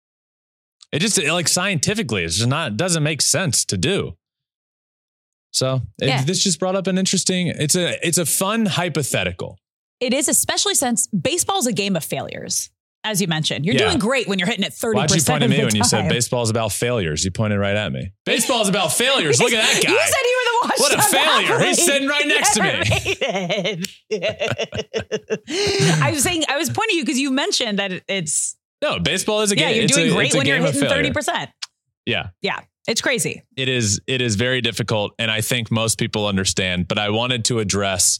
It 0.91 0.99
just 0.99 1.21
like 1.23 1.47
scientifically, 1.47 2.25
it's 2.25 2.35
just 2.35 2.49
not, 2.49 2.75
doesn't 2.75 3.03
make 3.03 3.21
sense 3.21 3.63
to 3.65 3.77
do. 3.77 4.17
So 5.51 5.81
yeah. 5.99 6.21
it, 6.21 6.27
this 6.27 6.43
just 6.43 6.59
brought 6.59 6.75
up 6.75 6.87
an 6.87 6.97
interesting, 6.97 7.47
it's 7.47 7.75
a, 7.75 8.05
it's 8.05 8.17
a 8.17 8.25
fun 8.25 8.65
hypothetical. 8.65 9.59
It 9.99 10.13
is, 10.13 10.27
especially 10.27 10.75
since 10.75 11.07
baseball 11.07 11.57
is 11.59 11.67
a 11.67 11.73
game 11.73 11.95
of 11.95 12.03
failures. 12.03 12.69
As 13.03 13.21
you 13.21 13.27
mentioned, 13.27 13.65
you're 13.65 13.75
yeah. 13.75 13.85
doing 13.85 13.99
great 13.99 14.27
when 14.27 14.39
you're 14.39 14.47
hitting 14.47 14.65
it 14.65 14.71
30%. 14.71 14.95
Why'd 14.95 15.11
you 15.11 15.21
point 15.21 15.43
at 15.43 15.49
me 15.49 15.59
when 15.59 15.69
time. 15.69 15.77
you 15.77 15.83
said 15.83 16.09
baseball 16.09 16.41
is 16.41 16.49
about 16.49 16.71
failures? 16.71 17.23
You 17.23 17.29
pointed 17.29 17.59
right 17.59 17.75
at 17.75 17.91
me. 17.91 18.11
Baseball 18.25 18.63
is 18.63 18.67
about 18.67 18.93
failures. 18.93 19.39
Look 19.39 19.53
at 19.53 19.61
that 19.61 19.83
guy. 19.83 19.91
You 19.91 19.99
said 19.99 20.23
you 20.23 20.39
were 20.39 20.45
the. 20.45 20.51
What 20.81 20.97
a 20.97 21.01
failure. 21.03 21.59
He's 21.59 21.85
sitting 21.85 22.07
right 22.07 22.27
next 22.27 22.55
to 22.55 22.63
me. 22.63 22.69
I 26.01 26.09
was 26.11 26.23
saying, 26.23 26.45
I 26.49 26.57
was 26.57 26.71
pointing 26.71 26.97
you 26.97 27.03
because 27.03 27.19
you 27.19 27.29
mentioned 27.29 27.77
that 27.77 27.91
it's. 28.07 28.57
No, 28.81 28.97
baseball 28.97 29.41
is 29.41 29.51
a 29.51 29.55
game. 29.55 29.69
Yeah, 29.69 29.75
you're 29.75 29.87
doing 29.87 30.09
a, 30.09 30.13
great 30.15 30.33
when 30.33 30.47
you're 30.47 30.57
hitting 30.57 30.81
30%. 30.81 31.51
Yeah. 32.07 32.29
Yeah. 32.41 32.61
It's 32.87 33.01
crazy. 33.01 33.43
It 33.55 33.69
is. 33.69 34.01
It 34.07 34.21
is 34.21 34.33
very 34.35 34.61
difficult. 34.61 35.13
And 35.19 35.29
I 35.29 35.41
think 35.41 35.69
most 35.69 35.99
people 35.99 36.25
understand, 36.25 36.87
but 36.87 36.97
I 36.97 37.11
wanted 37.11 37.45
to 37.45 37.59
address 37.59 38.19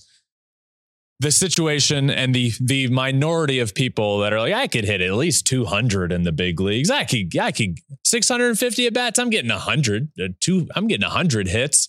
the 1.19 1.31
situation 1.31 2.09
and 2.09 2.35
the 2.35 2.51
the 2.59 2.87
minority 2.89 3.59
of 3.59 3.73
people 3.73 4.19
that 4.19 4.33
are 4.33 4.39
like, 4.39 4.53
I 4.53 4.67
could 4.67 4.83
hit 4.83 5.01
at 5.01 5.13
least 5.13 5.47
200 5.47 6.11
in 6.11 6.23
the 6.23 6.31
big 6.31 6.59
leagues. 6.59 6.89
I 6.91 7.05
could, 7.05 7.37
I 7.37 7.51
could 7.51 7.79
650 8.03 8.87
at 8.87 8.93
bats. 8.93 9.19
I'm 9.19 9.29
getting 9.29 9.51
100, 9.51 10.09
uh, 10.21 10.27
two, 10.39 10.67
I'm 10.75 10.87
getting 10.87 11.07
100 11.07 11.47
hits. 11.47 11.87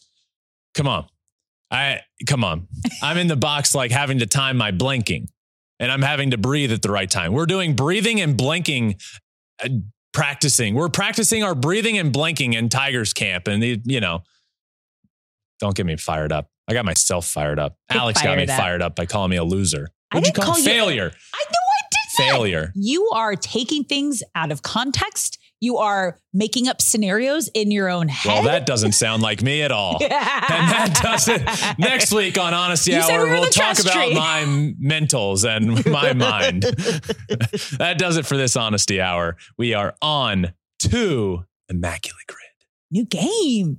Come 0.75 0.87
on. 0.87 1.07
I, 1.71 2.03
come 2.29 2.45
on. 2.45 2.69
I'm 3.03 3.19
in 3.19 3.27
the 3.27 3.37
box 3.37 3.75
like 3.75 3.91
having 3.91 4.21
to 4.21 4.27
time 4.27 4.57
my 4.57 4.71
blinking 4.71 5.29
and 5.81 5.91
I'm 5.91 6.03
having 6.03 6.31
to 6.31 6.39
breathe 6.39 6.71
at 6.71 6.83
the 6.83 6.91
right 6.91 7.11
time. 7.11 7.33
We're 7.33 7.47
doing 7.47 7.75
breathing 7.75 8.21
and 8.21 8.37
blinking 8.37 8.97
uh, 9.63 9.69
practicing. 10.13 10.75
We're 10.75 10.89
practicing 10.89 11.43
our 11.43 11.57
breathing 11.57 11.99
and 11.99 12.13
blinking 12.13 12.55
in 12.55 12.69
Tigers 12.69 13.13
camp. 13.13 13.49
And, 13.49 13.61
the, 13.61 13.81
you 13.85 14.01
know, 14.01 14.23
don't 15.59 15.75
get 15.75 15.85
me 15.85 15.97
fired 15.97 16.31
up. 16.31 16.49
I 16.69 16.73
got 16.75 16.85
myself 16.85 17.27
fired 17.27 17.59
up. 17.59 17.77
Get 17.91 17.99
Alex 18.01 18.23
got 18.23 18.37
me 18.37 18.45
up. 18.47 18.59
fired 18.59 18.83
up 18.83 18.97
by 18.97 19.07
calling 19.07 19.31
me 19.31 19.37
a 19.37 19.45
loser. 19.45 19.89
What'd 20.13 20.27
you 20.27 20.33
call, 20.33 20.55
call 20.55 20.63
failure? 20.63 21.11
I 21.35 21.45
know 21.51 21.59
I 21.59 21.83
did 21.91 22.25
failure. 22.25 22.73
You 22.75 23.09
are 23.15 23.35
taking 23.37 23.85
things 23.85 24.23
out 24.35 24.51
of 24.53 24.63
context. 24.63 25.39
You 25.59 25.79
are 25.79 26.19
making 26.35 26.69
up 26.69 26.83
scenarios 26.83 27.49
in 27.55 27.71
your 27.71 27.89
own 27.89 28.09
head. 28.09 28.29
Well, 28.29 28.43
that 28.43 28.67
doesn't 28.67 28.93
sound 29.05 29.23
like 29.23 29.43
me 29.43 29.63
at 29.63 29.73
all. 29.73 29.97
And 30.03 30.11
that 30.11 30.99
does 31.03 31.29
it. 31.29 31.43
Next 31.79 32.13
week 32.13 32.37
on 32.39 32.53
Honesty 32.53 32.93
You 32.93 32.99
Hour, 32.99 33.25
we 33.25 33.31
we'll 33.33 33.47
talk 33.49 33.79
about 33.79 33.93
tree. 33.95 34.15
my 34.15 34.45
mentals 34.83 35.49
and 35.49 35.85
my 35.91 36.13
mind. 36.15 36.65
that 37.79 37.97
does 37.99 38.17
it 38.17 38.27
for 38.27 38.37
this 38.37 38.55
Honesty 38.57 39.01
Hour. 39.01 39.37
We 39.57 39.73
are 39.73 39.95
on 40.03 40.53
to 40.81 41.45
Immaculate 41.69 42.27
Grid. 42.27 42.41
New 42.91 43.07
game. 43.07 43.79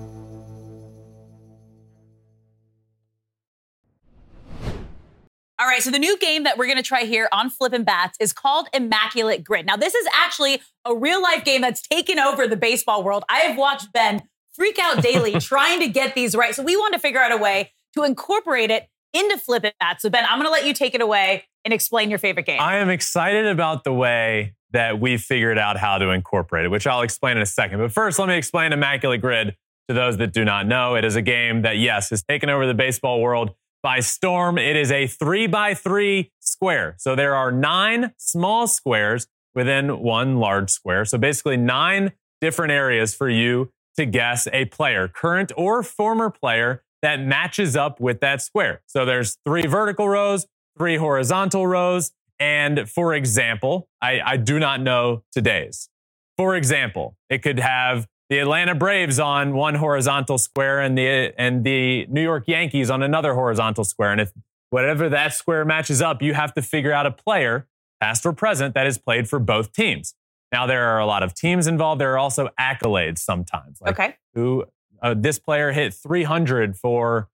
Right, 5.71 5.81
so 5.81 5.89
the 5.89 5.99
new 5.99 6.17
game 6.17 6.43
that 6.43 6.57
we're 6.57 6.65
going 6.65 6.77
to 6.77 6.83
try 6.83 7.03
here 7.03 7.27
on 7.31 7.49
Flippin' 7.49 7.83
Bats 7.83 8.17
is 8.19 8.33
called 8.33 8.67
Immaculate 8.73 9.43
Grid. 9.43 9.65
Now, 9.65 9.77
this 9.77 9.95
is 9.95 10.07
actually 10.13 10.61
a 10.85 10.95
real 10.95 11.21
life 11.21 11.43
game 11.43 11.61
that's 11.61 11.81
taken 11.81 12.19
over 12.19 12.47
the 12.47 12.57
baseball 12.57 13.03
world. 13.03 13.23
I 13.29 13.39
have 13.39 13.57
watched 13.57 13.91
Ben 13.93 14.23
freak 14.53 14.77
out 14.79 15.01
daily 15.01 15.33
trying 15.39 15.79
to 15.79 15.87
get 15.87 16.13
these 16.13 16.35
right. 16.35 16.53
So 16.53 16.63
we 16.63 16.75
want 16.75 16.93
to 16.93 16.99
figure 16.99 17.19
out 17.19 17.31
a 17.31 17.37
way 17.37 17.71
to 17.95 18.03
incorporate 18.03 18.69
it 18.69 18.87
into 19.13 19.37
Flippin' 19.37 19.71
Bats. 19.79 20.03
So, 20.03 20.09
Ben, 20.09 20.25
I'm 20.25 20.37
going 20.37 20.47
to 20.47 20.51
let 20.51 20.65
you 20.65 20.73
take 20.73 20.93
it 20.93 21.01
away 21.01 21.45
and 21.63 21.73
explain 21.73 22.09
your 22.09 22.19
favorite 22.19 22.45
game. 22.45 22.59
I 22.59 22.77
am 22.77 22.89
excited 22.89 23.45
about 23.45 23.83
the 23.83 23.93
way 23.93 24.55
that 24.71 24.99
we 24.99 25.17
figured 25.17 25.57
out 25.57 25.77
how 25.77 25.97
to 25.97 26.09
incorporate 26.09 26.65
it, 26.65 26.69
which 26.69 26.87
I'll 26.87 27.01
explain 27.01 27.37
in 27.37 27.43
a 27.43 27.45
second. 27.45 27.79
But 27.79 27.91
first, 27.91 28.19
let 28.19 28.27
me 28.27 28.35
explain 28.35 28.73
Immaculate 28.73 29.21
Grid 29.21 29.55
to 29.89 29.93
those 29.93 30.17
that 30.17 30.33
do 30.33 30.45
not 30.45 30.65
know. 30.65 30.95
It 30.95 31.03
is 31.03 31.15
a 31.15 31.21
game 31.21 31.63
that, 31.63 31.77
yes, 31.77 32.09
has 32.09 32.23
taken 32.23 32.49
over 32.49 32.65
the 32.65 32.73
baseball 32.73 33.21
world 33.21 33.51
by 33.83 33.99
storm. 33.99 34.57
It 34.57 34.75
is 34.75 34.91
a 34.91 35.07
three 35.07 35.47
by 35.47 35.73
three 35.73 36.31
square. 36.39 36.95
So 36.97 37.15
there 37.15 37.35
are 37.35 37.51
nine 37.51 38.13
small 38.17 38.67
squares 38.67 39.27
within 39.53 39.99
one 39.99 40.37
large 40.37 40.69
square. 40.69 41.05
So 41.05 41.17
basically, 41.17 41.57
nine 41.57 42.13
different 42.39 42.71
areas 42.71 43.13
for 43.13 43.29
you 43.29 43.71
to 43.97 44.05
guess 44.05 44.47
a 44.53 44.65
player, 44.65 45.07
current 45.07 45.51
or 45.57 45.83
former 45.83 46.29
player, 46.29 46.83
that 47.01 47.19
matches 47.19 47.75
up 47.75 47.99
with 47.99 48.19
that 48.21 48.41
square. 48.41 48.81
So 48.85 49.05
there's 49.05 49.37
three 49.45 49.65
vertical 49.65 50.07
rows, 50.07 50.45
three 50.77 50.97
horizontal 50.97 51.67
rows. 51.67 52.11
And 52.39 52.89
for 52.89 53.13
example, 53.13 53.87
I, 54.01 54.21
I 54.23 54.37
do 54.37 54.59
not 54.59 54.81
know 54.81 55.23
today's. 55.31 55.89
For 56.37 56.55
example, 56.55 57.17
it 57.29 57.43
could 57.43 57.59
have 57.59 58.07
the 58.31 58.39
Atlanta 58.39 58.73
Braves 58.73 59.19
on 59.19 59.53
one 59.53 59.75
horizontal 59.75 60.37
square 60.37 60.79
and 60.79 60.97
the 60.97 61.33
and 61.37 61.65
the 61.65 62.05
New 62.05 62.23
York 62.23 62.45
Yankees 62.47 62.89
on 62.89 63.03
another 63.03 63.33
horizontal 63.33 63.83
square. 63.83 64.13
And 64.13 64.21
if 64.21 64.31
whatever 64.69 65.09
that 65.09 65.33
square 65.33 65.65
matches 65.65 66.01
up, 66.01 66.21
you 66.21 66.33
have 66.33 66.53
to 66.53 66.61
figure 66.61 66.93
out 66.93 67.05
a 67.05 67.11
player, 67.11 67.67
past 67.99 68.25
or 68.25 68.31
present, 68.31 68.73
that 68.73 68.85
has 68.85 68.97
played 68.97 69.27
for 69.27 69.37
both 69.37 69.73
teams. 69.73 70.15
Now 70.49 70.65
there 70.65 70.85
are 70.85 70.99
a 70.99 71.05
lot 71.05 71.23
of 71.23 71.33
teams 71.33 71.67
involved. 71.67 71.99
There 71.99 72.13
are 72.13 72.17
also 72.17 72.47
accolades 72.57 73.17
sometimes. 73.17 73.81
Like 73.81 73.99
okay. 73.99 74.15
who 74.33 74.63
uh, 75.03 75.13
this 75.17 75.37
player 75.37 75.73
hit 75.73 75.93
300 75.93 76.77
for 76.77 77.27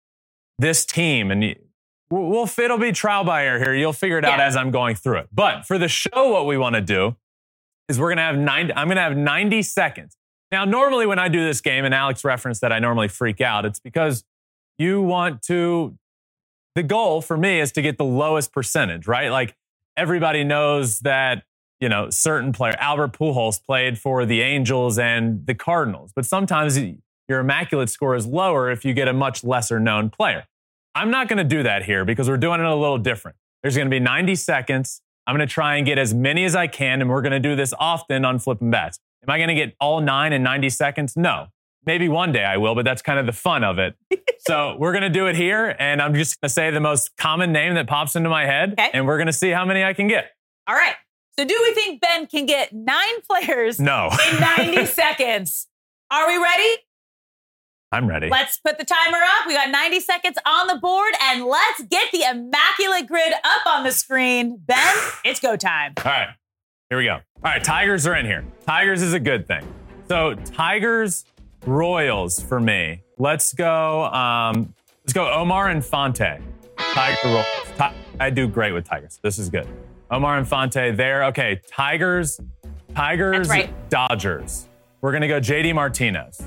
this 0.58 0.86
team, 0.86 1.30
and 1.30 1.44
you, 1.44 1.56
we'll 2.08 2.26
we'll- 2.26 2.50
it'll 2.58 2.78
be 2.78 2.92
trial 2.92 3.22
by 3.22 3.44
error 3.44 3.58
here. 3.58 3.74
You'll 3.74 3.92
figure 3.92 4.16
it 4.16 4.24
out 4.24 4.38
Yeah. 4.38 4.46
as 4.46 4.56
I'm 4.56 4.70
going 4.70 4.94
through 4.94 5.18
it. 5.18 5.28
But 5.30 5.66
for 5.66 5.76
the 5.76 5.88
show, 5.88 6.30
what 6.32 6.46
we 6.46 6.56
want 6.56 6.74
to 6.74 6.80
do 6.80 7.16
is 7.86 8.00
we're 8.00 8.08
gonna 8.08 8.22
have 8.22 8.38
90. 8.38 8.72
I'm 8.72 8.88
gonna 8.88 9.02
have 9.02 9.14
90 9.14 9.60
seconds. 9.60 10.16
Now, 10.52 10.64
normally 10.64 11.06
when 11.06 11.18
I 11.18 11.28
do 11.28 11.44
this 11.44 11.60
game, 11.60 11.84
and 11.84 11.94
Alex 11.94 12.24
referenced 12.24 12.60
that 12.60 12.72
I 12.72 12.78
normally 12.78 13.08
freak 13.08 13.40
out, 13.40 13.64
it's 13.64 13.80
because 13.80 14.24
you 14.78 15.02
want 15.02 15.42
to. 15.42 15.96
The 16.74 16.82
goal 16.82 17.22
for 17.22 17.38
me 17.38 17.58
is 17.58 17.72
to 17.72 17.82
get 17.82 17.96
the 17.96 18.04
lowest 18.04 18.52
percentage, 18.52 19.06
right? 19.06 19.30
Like 19.30 19.56
everybody 19.96 20.44
knows 20.44 21.00
that 21.00 21.44
you 21.80 21.88
know 21.88 22.10
certain 22.10 22.52
player, 22.52 22.74
Albert 22.78 23.12
Pujols 23.12 23.64
played 23.64 23.98
for 23.98 24.26
the 24.26 24.42
Angels 24.42 24.98
and 24.98 25.46
the 25.46 25.54
Cardinals, 25.54 26.12
but 26.14 26.26
sometimes 26.26 26.78
your 27.28 27.40
immaculate 27.40 27.90
score 27.90 28.14
is 28.14 28.26
lower 28.26 28.70
if 28.70 28.84
you 28.84 28.94
get 28.94 29.08
a 29.08 29.12
much 29.12 29.42
lesser 29.42 29.80
known 29.80 30.10
player. 30.10 30.44
I'm 30.94 31.10
not 31.10 31.28
going 31.28 31.38
to 31.38 31.44
do 31.44 31.62
that 31.62 31.84
here 31.84 32.04
because 32.04 32.28
we're 32.28 32.36
doing 32.36 32.60
it 32.60 32.66
a 32.66 32.74
little 32.74 32.98
different. 32.98 33.36
There's 33.62 33.76
going 33.76 33.86
to 33.86 33.90
be 33.90 34.00
90 34.00 34.34
seconds. 34.36 35.02
I'm 35.26 35.36
going 35.36 35.46
to 35.46 35.52
try 35.52 35.76
and 35.76 35.84
get 35.84 35.98
as 35.98 36.14
many 36.14 36.44
as 36.44 36.54
I 36.54 36.68
can, 36.68 37.00
and 37.00 37.10
we're 37.10 37.20
going 37.20 37.32
to 37.32 37.40
do 37.40 37.56
this 37.56 37.74
often 37.78 38.24
on 38.24 38.38
flipping 38.38 38.70
bats. 38.70 39.00
Am 39.26 39.32
I 39.32 39.38
going 39.38 39.48
to 39.48 39.54
get 39.54 39.74
all 39.80 40.00
nine 40.00 40.32
in 40.32 40.42
90 40.42 40.70
seconds? 40.70 41.16
No. 41.16 41.46
Maybe 41.84 42.08
one 42.08 42.32
day 42.32 42.44
I 42.44 42.56
will, 42.56 42.74
but 42.74 42.84
that's 42.84 43.02
kind 43.02 43.18
of 43.18 43.26
the 43.26 43.32
fun 43.32 43.62
of 43.64 43.78
it. 43.78 43.94
so 44.46 44.76
we're 44.78 44.92
going 44.92 45.02
to 45.02 45.10
do 45.10 45.26
it 45.26 45.36
here, 45.36 45.74
and 45.78 46.02
I'm 46.02 46.14
just 46.14 46.40
going 46.40 46.48
to 46.48 46.52
say 46.52 46.70
the 46.70 46.80
most 46.80 47.16
common 47.16 47.52
name 47.52 47.74
that 47.74 47.86
pops 47.88 48.16
into 48.16 48.28
my 48.28 48.44
head, 48.44 48.72
Okay. 48.72 48.90
and 48.92 49.06
we're 49.06 49.18
going 49.18 49.26
to 49.28 49.32
see 49.32 49.50
how 49.50 49.64
many 49.64 49.84
I 49.84 49.92
can 49.92 50.08
get. 50.08 50.30
All 50.66 50.74
right. 50.74 50.94
So, 51.38 51.44
do 51.44 51.58
we 51.62 51.74
think 51.74 52.00
Ben 52.00 52.26
can 52.26 52.46
get 52.46 52.72
nine 52.72 53.20
players 53.28 53.78
No. 53.78 54.10
in 54.32 54.40
90 54.40 54.86
seconds? 54.86 55.68
Are 56.10 56.26
we 56.26 56.38
ready? 56.42 56.76
I'm 57.92 58.08
ready. 58.08 58.28
Let's 58.28 58.58
put 58.58 58.78
the 58.78 58.84
timer 58.84 59.18
up. 59.18 59.46
We 59.46 59.54
got 59.54 59.70
90 59.70 60.00
seconds 60.00 60.38
on 60.44 60.66
the 60.66 60.76
board, 60.76 61.12
and 61.22 61.44
let's 61.44 61.82
get 61.84 62.10
the 62.10 62.22
immaculate 62.22 63.06
grid 63.06 63.32
up 63.44 63.66
on 63.66 63.84
the 63.84 63.92
screen. 63.92 64.58
Ben, 64.66 64.96
it's 65.24 65.38
go 65.40 65.56
time. 65.56 65.92
All 65.98 66.04
right, 66.04 66.28
here 66.88 66.98
we 66.98 67.04
go. 67.04 67.14
All 67.14 67.20
right, 67.42 67.62
Tigers 67.62 68.06
are 68.06 68.14
in 68.16 68.26
here. 68.26 68.44
Tigers 68.66 69.02
is 69.02 69.12
a 69.12 69.20
good 69.20 69.46
thing. 69.46 69.66
So 70.08 70.34
Tigers, 70.34 71.24
Royals 71.64 72.40
for 72.40 72.60
me. 72.60 73.02
Let's 73.18 73.52
go. 73.52 74.04
Um, 74.06 74.72
let's 75.04 75.12
go. 75.12 75.28
Omar 75.32 75.70
Infante. 75.70 76.38
Tiger 76.76 77.16
Royals. 77.24 77.46
Ti- 77.76 77.96
I 78.20 78.30
do 78.30 78.46
great 78.46 78.72
with 78.72 78.84
Tigers. 78.84 79.18
This 79.22 79.38
is 79.38 79.48
good. 79.50 79.66
Omar 80.10 80.38
Infante 80.38 80.92
there. 80.92 81.24
Okay, 81.26 81.60
Tigers. 81.68 82.40
Tigers. 82.94 83.48
Right. 83.48 83.70
Dodgers. 83.90 84.68
We're 85.00 85.12
gonna 85.12 85.28
go 85.28 85.40
JD 85.40 85.74
Martinez. 85.74 86.40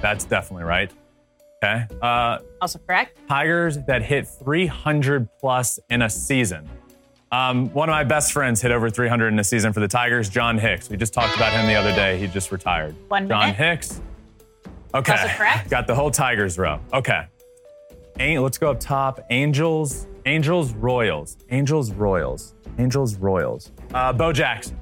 That's 0.00 0.24
definitely 0.24 0.64
right. 0.64 0.90
Okay. 1.62 1.84
Uh, 2.00 2.38
Also 2.60 2.78
correct. 2.80 3.18
Tigers 3.28 3.78
that 3.86 4.02
hit 4.02 4.26
300 4.26 5.28
plus 5.38 5.78
in 5.90 6.02
a 6.02 6.10
season. 6.10 6.68
Um, 7.32 7.70
one 7.70 7.88
of 7.88 7.94
my 7.94 8.04
best 8.04 8.32
friends 8.32 8.60
hit 8.60 8.70
over 8.72 8.90
300 8.90 9.28
in 9.28 9.38
a 9.38 9.44
season 9.44 9.72
for 9.72 9.80
the 9.80 9.88
Tigers, 9.88 10.28
John 10.28 10.58
Hicks. 10.58 10.90
We 10.90 10.98
just 10.98 11.14
talked 11.14 11.34
about 11.34 11.50
him 11.54 11.66
the 11.66 11.74
other 11.74 11.94
day. 11.94 12.18
He 12.18 12.26
just 12.26 12.52
retired. 12.52 12.94
One 13.08 13.26
John 13.26 13.40
minute. 13.40 13.56
Hicks. 13.56 14.02
Okay. 14.94 15.16
Correct. 15.36 15.70
Got 15.70 15.86
the 15.86 15.94
whole 15.94 16.10
Tigers 16.10 16.58
row. 16.58 16.78
Okay. 16.92 17.24
Let's 18.18 18.58
go 18.58 18.70
up 18.70 18.80
top. 18.80 19.24
Angels, 19.30 20.06
Angels, 20.26 20.74
Royals. 20.74 21.38
Angels, 21.50 21.90
Royals. 21.92 22.54
Angels, 22.78 23.16
Royals. 23.16 23.72
Uh, 23.94 24.12
Bo 24.12 24.34
Jackson. 24.34 24.78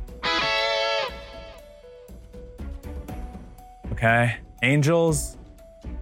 Okay. 3.92 4.36
Angels, 4.64 5.38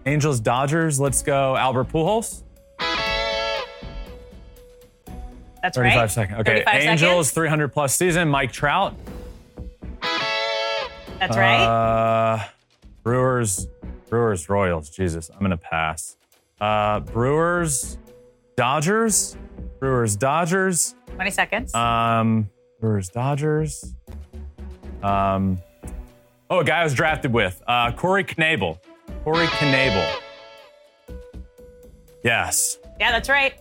Angels, 0.07 0.41
Dodgers. 0.41 0.99
Let's 0.99 1.23
go. 1.23 1.57
Albert 1.57 1.91
Pujols. 1.91 2.43
That's 5.69 5.77
35 5.77 6.01
right. 6.01 6.11
seconds. 6.11 6.41
Okay. 6.41 6.65
35 6.65 6.75
Angels, 6.75 7.29
seconds. 7.29 7.31
300 7.33 7.69
plus 7.69 7.95
season. 7.95 8.29
Mike 8.29 8.53
Trout. 8.53 8.95
That's 11.19 11.37
right. 11.37 11.61
Uh, 11.61 12.45
Brewers, 13.03 13.67
Brewers, 14.09 14.49
Royals. 14.49 14.89
Jesus, 14.89 15.31
I'm 15.31 15.41
gonna 15.41 15.57
pass. 15.57 16.17
Uh, 16.61 17.01
Brewers, 17.01 17.99
Dodgers, 18.57 19.37
Brewers, 19.79 20.17
Dodgers. 20.17 20.95
20 21.15 21.31
seconds. 21.31 21.75
Um, 21.75 22.49
Brewers, 22.81 23.09
Dodgers. 23.09 23.95
Um, 25.03 25.59
oh, 26.49 26.61
a 26.61 26.65
guy 26.65 26.81
I 26.81 26.85
was 26.85 26.95
drafted 26.95 27.33
with. 27.33 27.63
Uh, 27.67 27.93
Corey 27.93 28.25
Knebel. 28.25 28.79
Corey 29.25 29.47
Knebel. 29.47 30.21
Yes. 32.25 32.79
yeah, 33.01 33.13
that's 33.13 33.29
right. 33.29 33.55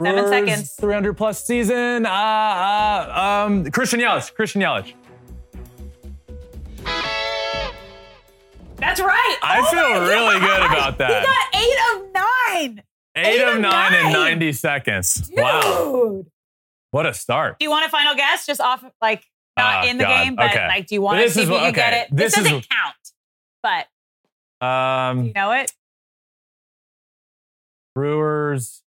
Seven 0.00 0.24
Brewers, 0.24 0.30
seconds. 0.48 0.72
300 0.74 1.14
plus 1.16 1.44
season. 1.44 2.06
Uh, 2.06 2.08
uh, 2.10 3.44
um, 3.46 3.64
Christian 3.70 3.98
Yelich. 4.00 4.32
Christian 4.34 4.60
Yelich. 4.62 4.94
That's 8.76 9.00
right. 9.00 9.36
I 9.42 9.60
Oh 9.60 9.70
feel 9.70 10.00
really 10.08 10.38
good 10.38 10.62
about 10.62 10.98
that. 10.98 11.20
He 11.20 11.26
got 11.26 11.62
eight 11.62 11.78
of 11.96 12.12
nine. 12.14 12.82
Eight, 13.16 13.40
Eight 13.40 13.42
of 13.48 13.56
of 13.56 13.60
nine, 13.60 14.06
in 14.06 14.12
90 14.12 14.52
seconds. 14.52 15.28
Dude. 15.28 15.38
Wow. 15.38 16.24
What 16.92 17.06
a 17.06 17.12
start. 17.12 17.58
Do 17.58 17.64
you 17.64 17.70
want 17.70 17.84
a 17.86 17.88
final 17.88 18.14
guess? 18.14 18.46
Just 18.46 18.60
off, 18.60 18.84
like, 19.02 19.24
not 19.58 19.84
Oh, 19.84 19.88
in 19.88 19.98
the 19.98 20.04
God. 20.04 20.22
game, 20.24 20.36
but 20.36 20.50
Okay. 20.52 20.68
like, 20.68 20.86
do 20.86 20.94
you 20.94 21.02
want 21.02 21.20
to 21.20 21.28
see 21.28 21.42
if 21.42 21.48
you 21.48 21.56
can 21.58 21.72
get 21.72 21.92
it? 21.92 22.08
This 22.16 22.36
this 22.36 22.44
doesn't 22.44 22.66
count, 22.68 22.96
but 24.60 24.64
Um, 24.66 25.24
you 25.24 25.32
know 25.34 25.50
it. 25.52 25.72
Brewers, 27.96 28.82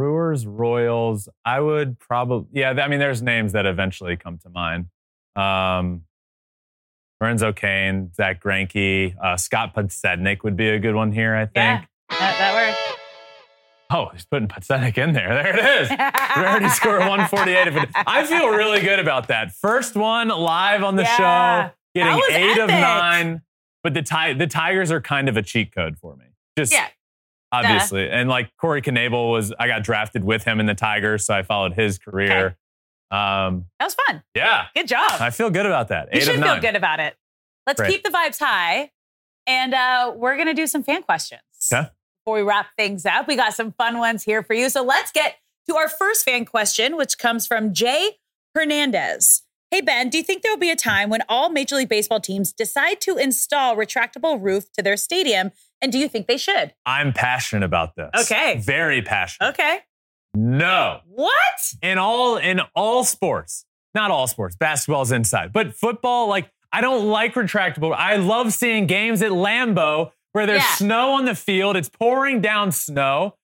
Brewers, 0.00 0.46
Royals. 0.46 1.26
I 1.46 1.58
would 1.58 1.98
probably, 1.98 2.48
yeah. 2.52 2.68
I 2.72 2.86
mean, 2.86 2.98
there's 2.98 3.22
names 3.22 3.52
that 3.54 3.64
eventually 3.64 4.14
come 4.18 4.36
to 4.40 4.50
mind. 4.50 4.88
Um, 5.34 6.02
Lorenzo 7.18 7.54
Cain, 7.54 8.12
Zack 8.14 8.42
Greinke, 8.42 9.14
uh, 9.18 9.38
Scott 9.38 9.74
Podsednik 9.74 10.42
would 10.44 10.54
be 10.54 10.68
a 10.68 10.78
good 10.78 10.94
one 10.94 11.12
here. 11.12 11.34
I 11.34 11.46
think. 11.46 11.54
Yeah, 11.56 11.84
that, 12.10 12.36
that 12.38 12.54
works. 12.54 12.98
Oh, 13.90 14.10
he's 14.12 14.26
putting 14.26 14.48
Podsednik 14.48 14.98
in 14.98 15.14
there. 15.14 15.32
There 15.42 15.58
it 15.58 15.82
is. 15.84 15.88
We 15.90 16.42
already 16.42 16.68
scored 16.68 16.98
148. 17.00 17.66
If 17.68 17.76
it- 17.76 17.88
I 17.94 18.26
feel 18.26 18.50
really 18.50 18.82
good 18.82 18.98
about 18.98 19.28
that. 19.28 19.52
First 19.52 19.96
one 19.96 20.28
live 20.28 20.82
on 20.84 20.96
the 20.96 21.04
Yeah. 21.04 21.68
show, 21.70 21.74
getting 21.94 22.22
eight 22.32 22.58
of 22.58 22.68
nine. 22.68 23.40
But 23.82 23.94
the 23.94 24.02
ti- 24.02 24.34
the 24.34 24.46
Tigers 24.46 24.90
are 24.90 25.00
kind 25.00 25.26
of 25.30 25.38
a 25.38 25.42
cheat 25.42 25.72
code 25.74 25.96
for 25.96 26.16
me. 26.16 26.26
Just 26.58 26.74
Yeah. 26.74 26.86
Obviously. 27.64 28.08
And 28.10 28.28
like 28.28 28.50
Corey 28.58 28.82
Knebel 28.82 29.30
was, 29.30 29.52
I 29.58 29.66
got 29.66 29.82
drafted 29.82 30.24
with 30.24 30.44
him 30.44 30.60
in 30.60 30.66
the 30.66 30.74
Tigers, 30.74 31.24
so 31.26 31.34
I 31.34 31.42
followed 31.42 31.74
his 31.74 31.98
career. 31.98 32.56
Um, 33.10 33.66
That 33.78 33.86
was 33.86 33.94
fun. 34.06 34.22
yeah, 34.34 34.66
Good 34.74 34.88
job. 34.88 35.12
I 35.20 35.30
feel 35.30 35.50
good 35.50 35.66
about 35.66 35.88
that. 35.88 36.08
you 36.12 36.18
Eight 36.20 36.24
should 36.24 36.42
feel 36.42 36.60
good 36.60 36.76
about 36.76 37.00
it. 37.00 37.16
Let's 37.66 37.80
Great. 37.80 37.90
keep 37.92 38.02
the 38.04 38.10
vibes 38.10 38.38
high, 38.38 38.90
and 39.46 39.74
uh, 39.74 40.12
we're 40.16 40.36
gonna 40.36 40.54
do 40.54 40.66
some 40.66 40.82
fan 40.82 41.02
questions. 41.02 41.40
Okay. 41.72 41.88
Before 42.24 42.36
we 42.38 42.42
wrap 42.42 42.66
things 42.76 43.06
up, 43.06 43.28
we 43.28 43.36
got 43.36 43.54
some 43.54 43.72
fun 43.72 43.98
ones 43.98 44.24
here 44.24 44.42
for 44.42 44.54
you. 44.54 44.68
So 44.70 44.82
let's 44.82 45.12
get 45.12 45.36
to 45.68 45.76
our 45.76 45.88
first 45.88 46.24
fan 46.24 46.44
question, 46.44 46.96
which 46.96 47.18
comes 47.18 47.46
from 47.46 47.72
Jay 47.72 48.18
Hernandez. 48.54 49.42
Hey 49.70 49.80
Ben, 49.80 50.10
do 50.10 50.18
you 50.18 50.24
think 50.24 50.42
there 50.42 50.52
will 50.52 50.58
be 50.58 50.70
a 50.70 50.76
time 50.76 51.10
when 51.10 51.22
all 51.28 51.50
Major 51.50 51.76
League 51.76 51.88
Baseball 51.88 52.20
teams 52.20 52.52
decide 52.52 53.00
to 53.02 53.16
install 53.16 53.76
retractable 53.76 54.40
roof 54.40 54.70
to 54.72 54.82
their 54.82 54.96
stadium? 54.96 55.50
And 55.82 55.92
do 55.92 55.98
you 55.98 56.08
think 56.08 56.26
they 56.26 56.38
should? 56.38 56.72
I'm 56.86 57.12
passionate 57.12 57.64
about 57.64 57.94
this. 57.96 58.10
Okay. 58.22 58.58
Very 58.58 59.02
passionate. 59.02 59.50
Okay. 59.50 59.80
No. 60.34 61.00
What? 61.06 61.32
in 61.82 61.98
all 61.98 62.36
in 62.36 62.60
all 62.74 63.02
sports 63.04 63.64
not 63.94 64.10
all 64.10 64.26
sports 64.28 64.54
basketball's 64.54 65.10
inside 65.10 65.52
but 65.52 65.74
football 65.74 66.28
like 66.28 66.48
i 66.72 66.80
don't 66.80 67.06
like 67.08 67.34
retractable 67.34 67.92
i 67.96 68.14
love 68.16 68.52
seeing 68.52 68.86
games 68.86 69.20
at 69.22 69.30
lambeau 69.32 70.12
where 70.32 70.46
there's 70.46 70.62
Yeah. 70.62 70.74
snow 70.76 71.12
on 71.12 71.24
the 71.24 71.34
field 71.34 71.76
it's 71.76 71.88
pouring 71.88 72.40
down 72.40 72.70
snow 72.70 73.36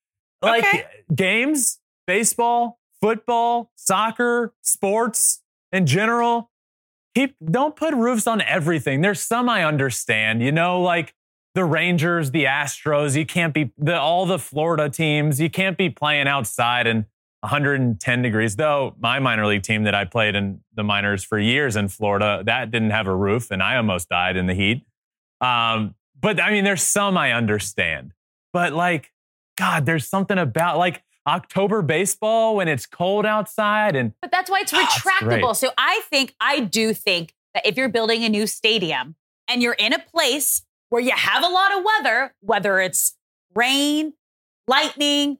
like 0.42 0.62
Okay. 0.64 0.84
games 1.14 1.80
baseball 2.06 2.78
football 3.00 3.72
soccer 3.76 4.52
sports 4.62 5.40
in 5.72 5.84
general 5.86 6.50
keep 7.16 7.34
don't 7.44 7.74
put 7.74 7.92
roofs 7.94 8.26
on 8.28 8.40
everything 8.42 9.00
there's 9.00 9.20
some 9.22 9.48
i 9.48 9.64
understand 9.64 10.42
you 10.42 10.52
know 10.52 10.80
like 10.80 11.12
the 11.54 11.64
Rangers, 11.64 12.30
the 12.30 12.44
Astros, 12.44 13.16
you 13.16 13.26
can't 13.26 13.52
be 13.52 13.72
the 13.78 13.98
all 13.98 14.26
the 14.26 14.38
Florida 14.38 14.88
teams, 14.88 15.40
you 15.40 15.50
can't 15.50 15.76
be 15.76 15.90
playing 15.90 16.26
outside 16.28 16.86
in 16.86 17.06
110 17.40 18.22
degrees. 18.22 18.56
Though 18.56 18.94
my 19.00 19.18
minor 19.18 19.46
league 19.46 19.62
team 19.62 19.84
that 19.84 19.94
I 19.94 20.04
played 20.04 20.34
in 20.34 20.60
the 20.74 20.82
minors 20.84 21.24
for 21.24 21.38
years 21.38 21.76
in 21.76 21.88
Florida, 21.88 22.42
that 22.46 22.70
didn't 22.70 22.90
have 22.90 23.06
a 23.06 23.14
roof 23.14 23.50
and 23.50 23.62
I 23.62 23.76
almost 23.76 24.08
died 24.08 24.36
in 24.36 24.46
the 24.46 24.54
heat. 24.54 24.86
Um, 25.40 25.94
but 26.20 26.40
I 26.40 26.50
mean, 26.52 26.64
there's 26.64 26.82
some 26.82 27.18
I 27.18 27.32
understand. 27.32 28.12
But 28.52 28.72
like, 28.72 29.10
God, 29.58 29.86
there's 29.86 30.08
something 30.08 30.38
about 30.38 30.78
like 30.78 31.02
October 31.26 31.82
baseball 31.82 32.56
when 32.56 32.68
it's 32.68 32.86
cold 32.86 33.26
outside 33.26 33.96
and 33.96 34.12
But 34.22 34.30
that's 34.30 34.50
why 34.50 34.60
it's 34.60 34.72
Oh, 34.72 34.76
retractable. 34.78 35.56
so 35.56 35.70
I 35.76 36.00
think, 36.10 36.34
I 36.40 36.60
do 36.60 36.94
think 36.94 37.34
that 37.54 37.66
if 37.66 37.76
you're 37.76 37.88
building 37.88 38.24
a 38.24 38.28
new 38.28 38.46
stadium 38.46 39.16
and 39.48 39.62
you're 39.62 39.74
in 39.74 39.92
a 39.92 39.98
place 39.98 40.62
where 40.92 41.00
you 41.00 41.12
have 41.12 41.42
a 41.42 41.48
lot 41.48 41.74
of 41.74 41.82
weather, 41.82 42.34
whether 42.40 42.78
it's 42.78 43.16
rain, 43.54 44.12
lightning, 44.68 45.38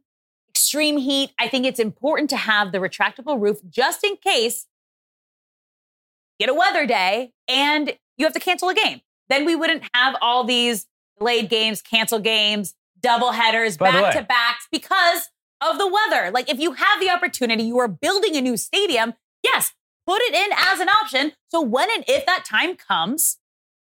extreme 0.48 0.96
heat, 0.96 1.30
I 1.38 1.46
think 1.46 1.66
it's 1.66 1.78
important 1.78 2.30
to 2.30 2.38
have 2.38 2.72
the 2.72 2.78
retractable 2.78 3.38
roof 3.38 3.58
just 3.68 4.02
in 4.02 4.16
case 4.16 4.66
you 6.38 6.46
get 6.46 6.50
a 6.50 6.58
weather 6.58 6.86
day 6.86 7.32
and 7.48 7.92
you 8.16 8.24
have 8.24 8.32
to 8.32 8.40
cancel 8.40 8.70
a 8.70 8.74
game. 8.74 9.02
Then 9.28 9.44
we 9.44 9.54
wouldn't 9.54 9.82
have 9.92 10.16
all 10.22 10.42
these 10.42 10.86
delayed 11.18 11.50
games, 11.50 11.82
cancel 11.82 12.18
games, 12.18 12.72
double 13.02 13.32
headers, 13.32 13.76
By 13.76 13.90
back 13.90 14.14
to 14.14 14.22
backs 14.22 14.66
because 14.72 15.28
of 15.60 15.76
the 15.76 15.86
weather. 15.86 16.30
Like 16.30 16.48
if 16.48 16.58
you 16.60 16.72
have 16.72 16.98
the 16.98 17.10
opportunity, 17.10 17.64
you 17.64 17.78
are 17.78 17.88
building 17.88 18.36
a 18.36 18.40
new 18.40 18.56
stadium, 18.56 19.12
yes, 19.42 19.74
put 20.06 20.22
it 20.22 20.34
in 20.34 20.50
as 20.56 20.80
an 20.80 20.88
option. 20.88 21.32
So 21.48 21.60
when 21.60 21.90
and 21.94 22.04
if 22.08 22.24
that 22.24 22.46
time 22.46 22.74
comes, 22.74 23.36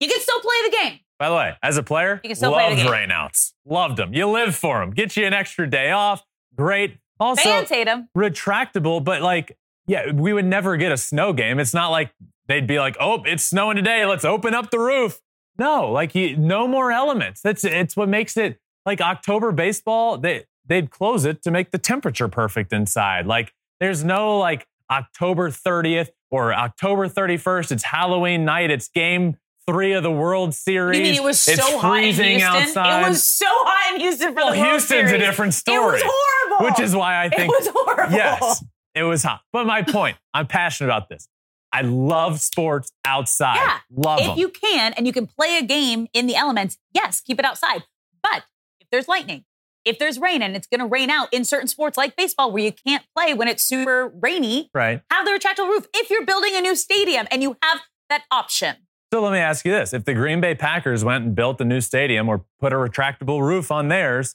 you 0.01 0.09
can 0.09 0.21
still 0.21 0.41
play 0.41 0.57
the 0.65 0.77
game. 0.77 0.99
By 1.19 1.29
the 1.29 1.35
way, 1.37 1.55
as 1.63 1.77
a 1.77 1.83
player, 1.83 2.21
You 2.25 2.29
can 2.31 2.37
still 2.37 2.53
play 2.53 2.69
loved 2.71 2.77
game. 2.83 2.87
rainouts. 2.91 3.53
Loved 3.65 3.97
them. 3.97 4.13
You 4.15 4.29
live 4.29 4.55
for 4.57 4.81
them. 4.81 4.91
Get 4.91 5.17
you 5.17 5.27
an 5.27 5.33
extra 5.33 5.69
day 5.69 5.91
off. 5.91 6.23
Great. 6.57 6.99
Also, 7.21 7.43
Fans 7.43 7.69
hate 7.69 7.85
them. 7.85 8.09
retractable, 8.17 9.03
but 9.03 9.23
like, 9.23 9.57
yeah, 9.87 10.11
we 10.13 10.33
would 10.33 10.45
never 10.45 10.77
get 10.77 10.91
a 10.93 10.97
snow 10.97 11.33
game. 11.33 11.59
It's 11.61 11.73
not 11.75 11.89
like 11.91 12.13
they'd 12.49 12.67
be 12.67 12.79
like, 12.79 12.97
oh, 12.99 13.23
it's 13.25 13.45
snowing 13.45 13.77
today. 13.77 14.05
Let's 14.07 14.25
open 14.25 14.55
up 14.55 14.71
the 14.71 14.79
roof. 14.81 15.21
No, 15.57 15.91
like 15.93 16.15
you, 16.17 16.37
no 16.37 16.67
more 16.67 16.91
elements. 16.91 17.41
That's 17.43 17.65
it's 17.65 17.97
what 17.97 18.09
makes 18.09 18.37
it 18.37 18.59
like 18.85 19.01
October 19.01 19.53
baseball. 19.53 20.19
They 20.19 20.45
they'd 20.67 20.91
close 20.91 21.25
it 21.25 21.43
to 21.43 21.51
make 21.53 21.71
the 21.71 21.79
temperature 21.79 22.27
perfect 22.27 22.73
inside. 22.73 23.27
Like 23.27 23.53
there's 23.79 24.03
no 24.03 24.37
like 24.39 24.67
October 24.91 25.51
30th 25.51 26.09
or 26.31 26.53
October 26.53 27.09
31st. 27.09 27.71
It's 27.71 27.85
Halloween 27.85 28.45
night. 28.45 28.71
It's 28.73 28.89
game 28.89 29.37
three 29.67 29.93
of 29.93 30.03
the 30.03 30.11
World 30.11 30.55
Series. 30.55 30.99
You 30.99 31.05
mean 31.05 31.15
it 31.15 31.23
was 31.23 31.47
it's 31.49 31.65
so 31.65 31.79
hot 31.79 31.99
in 31.99 32.15
Houston? 32.15 32.43
outside. 32.43 33.01
It 33.05 33.09
was 33.09 33.23
so 33.23 33.47
hot 33.49 33.95
in 33.95 34.01
Houston 34.01 34.29
for 34.29 34.35
well, 34.35 34.53
the 34.53 34.61
World 34.61 34.71
Houston's 34.73 35.11
a 35.11 35.19
different 35.19 35.55
story. 35.55 36.01
It 36.01 36.05
was 36.05 36.13
horrible. 36.15 36.67
Which 36.67 36.81
is 36.81 36.95
why 36.95 37.25
I 37.25 37.29
think 37.29 37.53
it 37.53 37.65
was 37.65 37.69
horrible. 37.73 38.15
Yes, 38.15 38.65
it 38.95 39.03
was 39.03 39.23
hot. 39.23 39.41
But 39.53 39.67
my 39.67 39.83
point, 39.83 40.17
I'm 40.33 40.47
passionate 40.47 40.89
about 40.89 41.09
this. 41.09 41.29
I 41.73 41.81
love 41.81 42.41
sports 42.41 42.93
outside. 43.05 43.57
Yeah. 43.57 43.79
Love 43.91 44.21
if 44.21 44.27
them. 44.27 44.39
you 44.39 44.49
can 44.49 44.93
and 44.93 45.09
you 45.09 45.13
can 45.13 45.27
play 45.27 45.59
a 45.59 45.63
game 45.65 46.07
in 46.13 46.29
the 46.29 46.37
elements, 46.37 46.79
yes, 46.93 47.21
keep 47.21 47.41
it 47.41 47.45
outside. 47.45 47.83
But 48.23 48.45
if 48.81 48.89
there's 48.93 49.09
lightning, 49.09 49.45
if 49.85 49.99
there's 49.99 50.19
rain 50.21 50.41
and 50.41 50.55
it's 50.55 50.69
going 50.69 50.81
to 50.81 50.87
rain 50.87 51.11
out 51.11 51.33
in 51.33 51.45
certain 51.45 51.67
sports 51.67 51.97
like 51.97 52.15
baseball 52.17 52.53
where 52.53 52.63
you 52.63 52.73
can't 52.73 53.05
play 53.17 53.35
when 53.35 53.49
it's 53.49 53.65
super 53.65 54.13
rainy, 54.23 54.71
right. 54.73 55.03
have 55.11 55.25
the 55.27 55.33
retractable 55.33 55.69
roof. 55.69 55.87
If 55.95 56.11
you're 56.11 56.25
building 56.25 56.53
a 56.55 56.61
new 56.61 56.77
stadium 56.77 57.27
and 57.33 57.43
you 57.43 57.57
have 57.61 57.81
that 58.09 58.23
option, 58.31 58.77
So 59.15 59.23
let 59.23 59.33
me 59.33 59.39
ask 59.39 59.65
you 59.65 59.71
this. 59.71 59.95
If 59.95 60.07
the 60.07 60.13
Green 60.13 60.41
Bay 60.41 60.57
Packers 60.57 61.05
went 61.05 61.25
and 61.25 61.37
built 61.37 61.61
a 61.61 61.65
new 61.65 61.81
stadium 61.81 62.29
or 62.29 62.45
put 62.59 62.73
a 62.73 62.75
retractable 62.75 63.41
roof 63.43 63.71
on 63.71 63.87
theirs, 63.87 64.35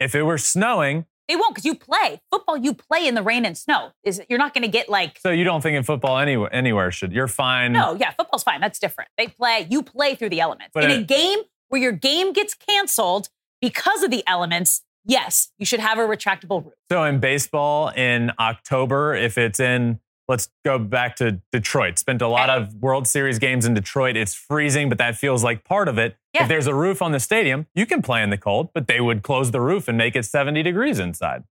if 0.00 0.14
it 0.14 0.22
were 0.24 0.36
snowing, 0.36 1.06
they 1.28 1.34
won't 1.34 1.54
because 1.54 1.64
you 1.64 1.74
play 1.74 2.20
football. 2.30 2.58
You 2.58 2.74
play 2.74 3.06
in 3.06 3.14
the 3.14 3.22
rain 3.22 3.46
and 3.46 3.56
snow. 3.56 3.92
Is 4.04 4.20
you're 4.28 4.38
not 4.38 4.52
going 4.52 4.64
to 4.64 4.68
get 4.68 4.90
like 4.90 5.18
so 5.18 5.30
you 5.30 5.44
don't 5.44 5.62
think 5.62 5.78
in 5.78 5.82
football 5.82 6.18
anywhere, 6.18 6.54
anywhere 6.54 6.90
should, 6.90 7.10
you're 7.10 7.26
fine. 7.26 7.72
no, 7.72 7.96
yeah, 7.98 8.10
football's 8.10 8.42
fine. 8.42 8.60
That's 8.60 8.78
different. 8.78 9.08
They 9.16 9.28
play. 9.28 9.66
You 9.70 9.82
play 9.82 10.14
through 10.14 10.28
the 10.28 10.42
elements 10.42 10.72
But 10.74 10.84
in 10.84 10.90
a 10.90 11.02
game 11.04 11.38
where 11.70 11.80
your 11.80 11.92
game 11.92 12.34
gets 12.34 12.52
canceled 12.52 13.30
because 13.62 14.02
of 14.02 14.10
the 14.10 14.22
elements. 14.26 14.82
Yes, 15.06 15.52
you 15.56 15.64
should 15.64 15.80
have 15.80 15.96
a 15.96 16.02
retractable 16.02 16.62
roof. 16.66 16.74
So 16.90 17.02
in 17.04 17.18
baseball 17.18 17.88
in 17.96 18.32
October, 18.38 19.14
if 19.14 19.38
it's 19.38 19.58
in, 19.58 20.00
let's 20.28 20.50
go 20.64 20.78
back 20.78 21.16
to 21.16 21.40
Detroit. 21.52 21.98
Spent 21.98 22.22
a 22.22 22.28
lot 22.28 22.50
of 22.50 22.74
World 22.74 23.06
Series 23.06 23.38
games 23.38 23.64
in 23.64 23.74
Detroit. 23.74 24.16
It's 24.16 24.34
freezing, 24.34 24.88
but 24.88 24.98
that 24.98 25.16
feels 25.16 25.42
like 25.42 25.64
part 25.64 25.88
of 25.88 25.98
it. 25.98 26.16
Yeah. 26.34 26.42
If 26.42 26.48
there's 26.48 26.66
a 26.66 26.74
roof 26.74 27.00
on 27.00 27.12
the 27.12 27.20
stadium, 27.20 27.66
you 27.74 27.86
can 27.86 28.02
play 28.02 28.22
in 28.22 28.30
the 28.30 28.36
cold, 28.36 28.70
but 28.74 28.86
they 28.86 29.00
would 29.00 29.22
close 29.22 29.50
the 29.50 29.60
roof 29.60 29.88
and 29.88 29.96
make 29.96 30.14
it 30.14 30.24
70 30.24 30.62
degrees 30.62 30.98
inside. 30.98 31.44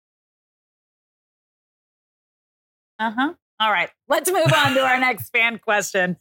Uh 3.00 3.12
huh. 3.12 3.34
All 3.60 3.72
right. 3.72 3.90
Let's 4.08 4.32
move 4.32 4.54
on 4.56 4.74
to 4.76 4.82
our 4.82 5.00
next 5.00 5.30
fan 5.30 5.60
question. 5.60 6.18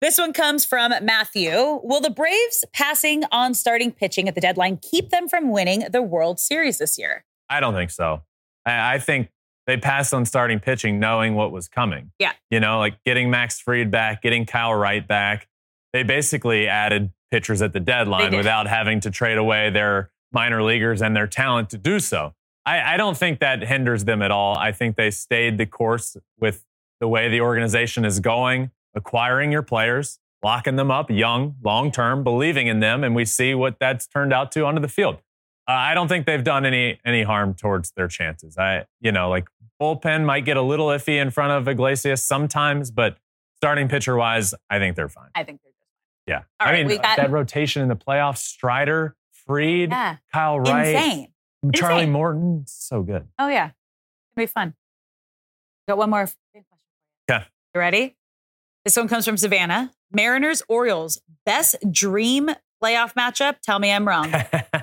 This 0.00 0.18
one 0.18 0.32
comes 0.32 0.64
from 0.64 0.92
Matthew. 1.02 1.80
Will 1.82 2.00
the 2.00 2.10
Braves 2.10 2.64
passing 2.72 3.24
on 3.32 3.54
starting 3.54 3.92
pitching 3.92 4.28
at 4.28 4.34
the 4.34 4.40
deadline 4.40 4.76
keep 4.76 5.10
them 5.10 5.26
from 5.26 5.50
winning 5.50 5.86
the 5.90 6.02
World 6.02 6.38
Series 6.38 6.78
this 6.78 6.98
year? 6.98 7.24
I 7.48 7.60
don't 7.60 7.74
think 7.74 7.90
so. 7.90 8.22
I, 8.66 8.94
I 8.94 8.98
think 8.98 9.30
they 9.66 9.76
passed 9.76 10.14
on 10.14 10.24
starting 10.24 10.60
pitching 10.60 10.98
knowing 11.00 11.34
what 11.34 11.50
was 11.52 11.68
coming. 11.68 12.12
Yeah. 12.18 12.32
You 12.50 12.60
know, 12.60 12.78
like 12.78 13.02
getting 13.04 13.30
Max 13.30 13.60
Fried 13.60 13.90
back, 13.90 14.22
getting 14.22 14.46
Kyle 14.46 14.74
Wright 14.74 15.06
back. 15.06 15.48
They 15.92 16.02
basically 16.02 16.68
added 16.68 17.12
pitchers 17.30 17.62
at 17.62 17.72
the 17.72 17.80
deadline 17.80 18.36
without 18.36 18.66
having 18.66 19.00
to 19.00 19.10
trade 19.10 19.38
away 19.38 19.70
their 19.70 20.10
minor 20.32 20.62
leaguers 20.62 21.02
and 21.02 21.16
their 21.16 21.26
talent 21.26 21.70
to 21.70 21.78
do 21.78 21.98
so. 21.98 22.34
I, 22.64 22.94
I 22.94 22.96
don't 22.96 23.16
think 23.16 23.40
that 23.40 23.62
hinders 23.62 24.04
them 24.04 24.22
at 24.22 24.30
all. 24.30 24.56
I 24.56 24.72
think 24.72 24.96
they 24.96 25.10
stayed 25.10 25.58
the 25.58 25.66
course 25.66 26.16
with 26.38 26.64
the 27.00 27.08
way 27.08 27.28
the 27.28 27.40
organization 27.40 28.04
is 28.04 28.20
going, 28.20 28.70
acquiring 28.94 29.52
your 29.52 29.62
players, 29.62 30.18
locking 30.42 30.76
them 30.76 30.90
up 30.90 31.10
young, 31.10 31.56
long 31.62 31.90
term, 31.90 32.24
believing 32.24 32.66
in 32.66 32.80
them, 32.80 33.04
and 33.04 33.14
we 33.14 33.24
see 33.24 33.54
what 33.54 33.78
that's 33.78 34.06
turned 34.06 34.32
out 34.32 34.52
to 34.52 34.64
onto 34.64 34.80
the 34.80 34.88
field. 34.88 35.18
Uh, 35.68 35.72
I 35.72 35.94
don't 35.94 36.06
think 36.08 36.26
they've 36.26 36.44
done 36.44 36.64
any 36.64 37.00
any 37.04 37.22
harm 37.22 37.54
towards 37.54 37.90
their 37.92 38.08
chances. 38.08 38.56
I, 38.56 38.86
you 39.00 39.10
know, 39.12 39.28
like 39.28 39.48
bullpen 39.80 40.24
might 40.24 40.44
get 40.44 40.56
a 40.56 40.62
little 40.62 40.86
iffy 40.88 41.20
in 41.20 41.30
front 41.30 41.52
of 41.52 41.66
Iglesias 41.68 42.22
sometimes, 42.22 42.90
but 42.90 43.16
starting 43.56 43.88
pitcher 43.88 44.16
wise, 44.16 44.54
I 44.70 44.78
think 44.78 44.94
they're 44.96 45.08
fine. 45.08 45.30
I 45.34 45.42
think 45.44 45.60
they're 45.62 45.72
just 45.72 45.78
fine. 46.26 46.34
Yeah. 46.34 46.42
All 46.60 46.68
I 46.68 46.70
right, 46.72 46.78
mean, 46.78 46.86
we 46.88 46.98
got- 46.98 47.16
that 47.16 47.30
rotation 47.30 47.82
in 47.82 47.88
the 47.88 47.96
playoffs, 47.96 48.38
Strider, 48.38 49.16
Fried, 49.32 49.90
yeah, 49.90 50.16
Kyle 50.32 50.60
Wright, 50.60 50.88
insane. 50.94 51.28
Charlie 51.74 52.00
Insane. 52.02 52.12
Morton, 52.12 52.64
so 52.66 53.02
good. 53.02 53.26
Oh 53.38 53.48
yeah, 53.48 53.70
gonna 54.36 54.44
be 54.44 54.46
fun. 54.46 54.74
Got 55.88 55.98
one 55.98 56.10
more 56.10 56.20
question. 56.52 56.64
Okay. 57.30 57.44
You 57.74 57.78
ready? 57.80 58.16
This 58.84 58.96
one 58.96 59.08
comes 59.08 59.24
from 59.24 59.36
Savannah. 59.36 59.92
Mariners 60.12 60.62
Orioles 60.68 61.20
best 61.44 61.74
dream 61.90 62.50
playoff 62.82 63.14
matchup. 63.14 63.56
Tell 63.62 63.78
me 63.80 63.90
I'm 63.90 64.06
wrong. 64.06 64.32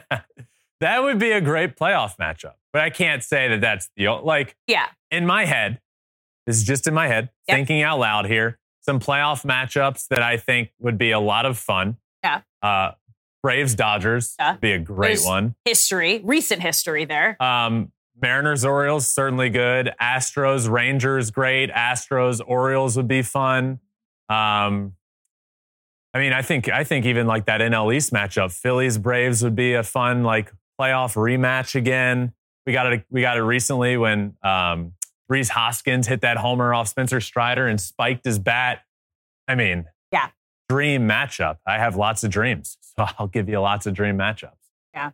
that 0.84 1.02
would 1.04 1.18
be 1.20 1.32
a 1.32 1.42
great 1.42 1.76
playoff 1.76 2.18
matchup, 2.18 2.54
but 2.72 2.82
I 2.82 2.90
can't 2.90 3.24
say 3.24 3.48
that 3.50 3.62
that's 3.62 3.90
the 3.96 4.08
like 4.10 4.56
yeah, 4.68 4.88
in 5.12 5.26
my 5.26 5.46
head. 5.46 5.80
This 6.46 6.58
is 6.58 6.64
just 6.64 6.88
in 6.88 6.94
my 6.94 7.08
head, 7.08 7.30
Yep. 7.48 7.58
thinking 7.58 7.82
out 7.84 8.00
loud 8.00 8.26
here. 8.26 8.60
Some 8.82 9.00
playoff 9.00 9.46
matchups 9.46 10.08
that 10.10 10.22
I 10.22 10.36
think 10.38 10.72
would 10.80 10.98
be 10.98 11.12
a 11.12 11.20
lot 11.20 11.46
of 11.46 11.58
fun. 11.58 11.98
Yeah. 12.24 12.42
Uh, 12.62 12.92
Braves 13.42 13.76
Dodgers 13.76 14.36
Yeah. 14.38 14.52
would 14.52 14.62
be 14.62 14.72
a 14.74 14.80
great 14.80 15.08
There's- 15.20 15.26
one. 15.26 15.56
history, 15.66 16.20
recent 16.24 16.62
history 16.62 17.06
there. 17.06 17.42
Um, 17.42 17.92
Mariners 18.22 18.64
Orioles 18.66 19.08
certainly 19.08 19.50
good. 19.50 19.94
Astros 20.02 20.70
Rangers 20.70 21.32
great. 21.32 21.72
Astros 21.72 22.42
Orioles 22.46 22.96
would 22.98 23.08
be 23.08 23.22
fun. 23.22 23.80
Um, 24.30 24.96
I 26.14 26.20
mean, 26.20 26.32
I 26.34 26.42
think 26.42 26.70
I 26.70 26.84
think 26.84 27.06
even 27.06 27.26
like 27.26 27.46
that 27.46 27.60
NL 27.62 27.92
East 27.94 28.14
matchup, 28.14 28.52
Phillies 28.52 28.98
Braves 28.98 29.44
would 29.44 29.56
be 29.56 29.74
a 29.74 29.84
fun 29.84 30.24
like 30.24 30.52
playoff 30.80 31.16
rematch 31.16 31.76
again. 31.76 32.34
We 32.66 32.74
got 32.74 32.92
it. 32.92 33.06
We 33.10 33.22
got 33.22 33.38
it 33.38 33.42
recently 33.42 33.98
when 33.98 34.36
um, 34.44 34.94
Rhys 35.30 35.50
Hoskins 35.50 36.08
hit 36.08 36.22
that 36.22 36.38
homer 36.38 36.74
off 36.74 36.88
Spencer 36.88 37.20
Strider 37.22 37.68
and 37.68 37.80
spiked 37.80 38.26
his 38.26 38.40
bat. 38.40 38.82
I 39.48 39.56
mean, 39.56 39.86
Yeah. 40.12 40.30
dream 40.70 41.08
matchup. 41.08 41.58
I 41.68 41.78
have 41.78 41.96
lots 41.96 42.24
of 42.24 42.32
dreams, 42.32 42.78
so 42.98 43.06
I'll 43.20 43.28
give 43.28 43.50
you 43.50 43.60
lots 43.60 43.86
of 43.86 43.94
dream 43.94 44.18
matchups. 44.18 44.52
Yeah, 44.94 45.12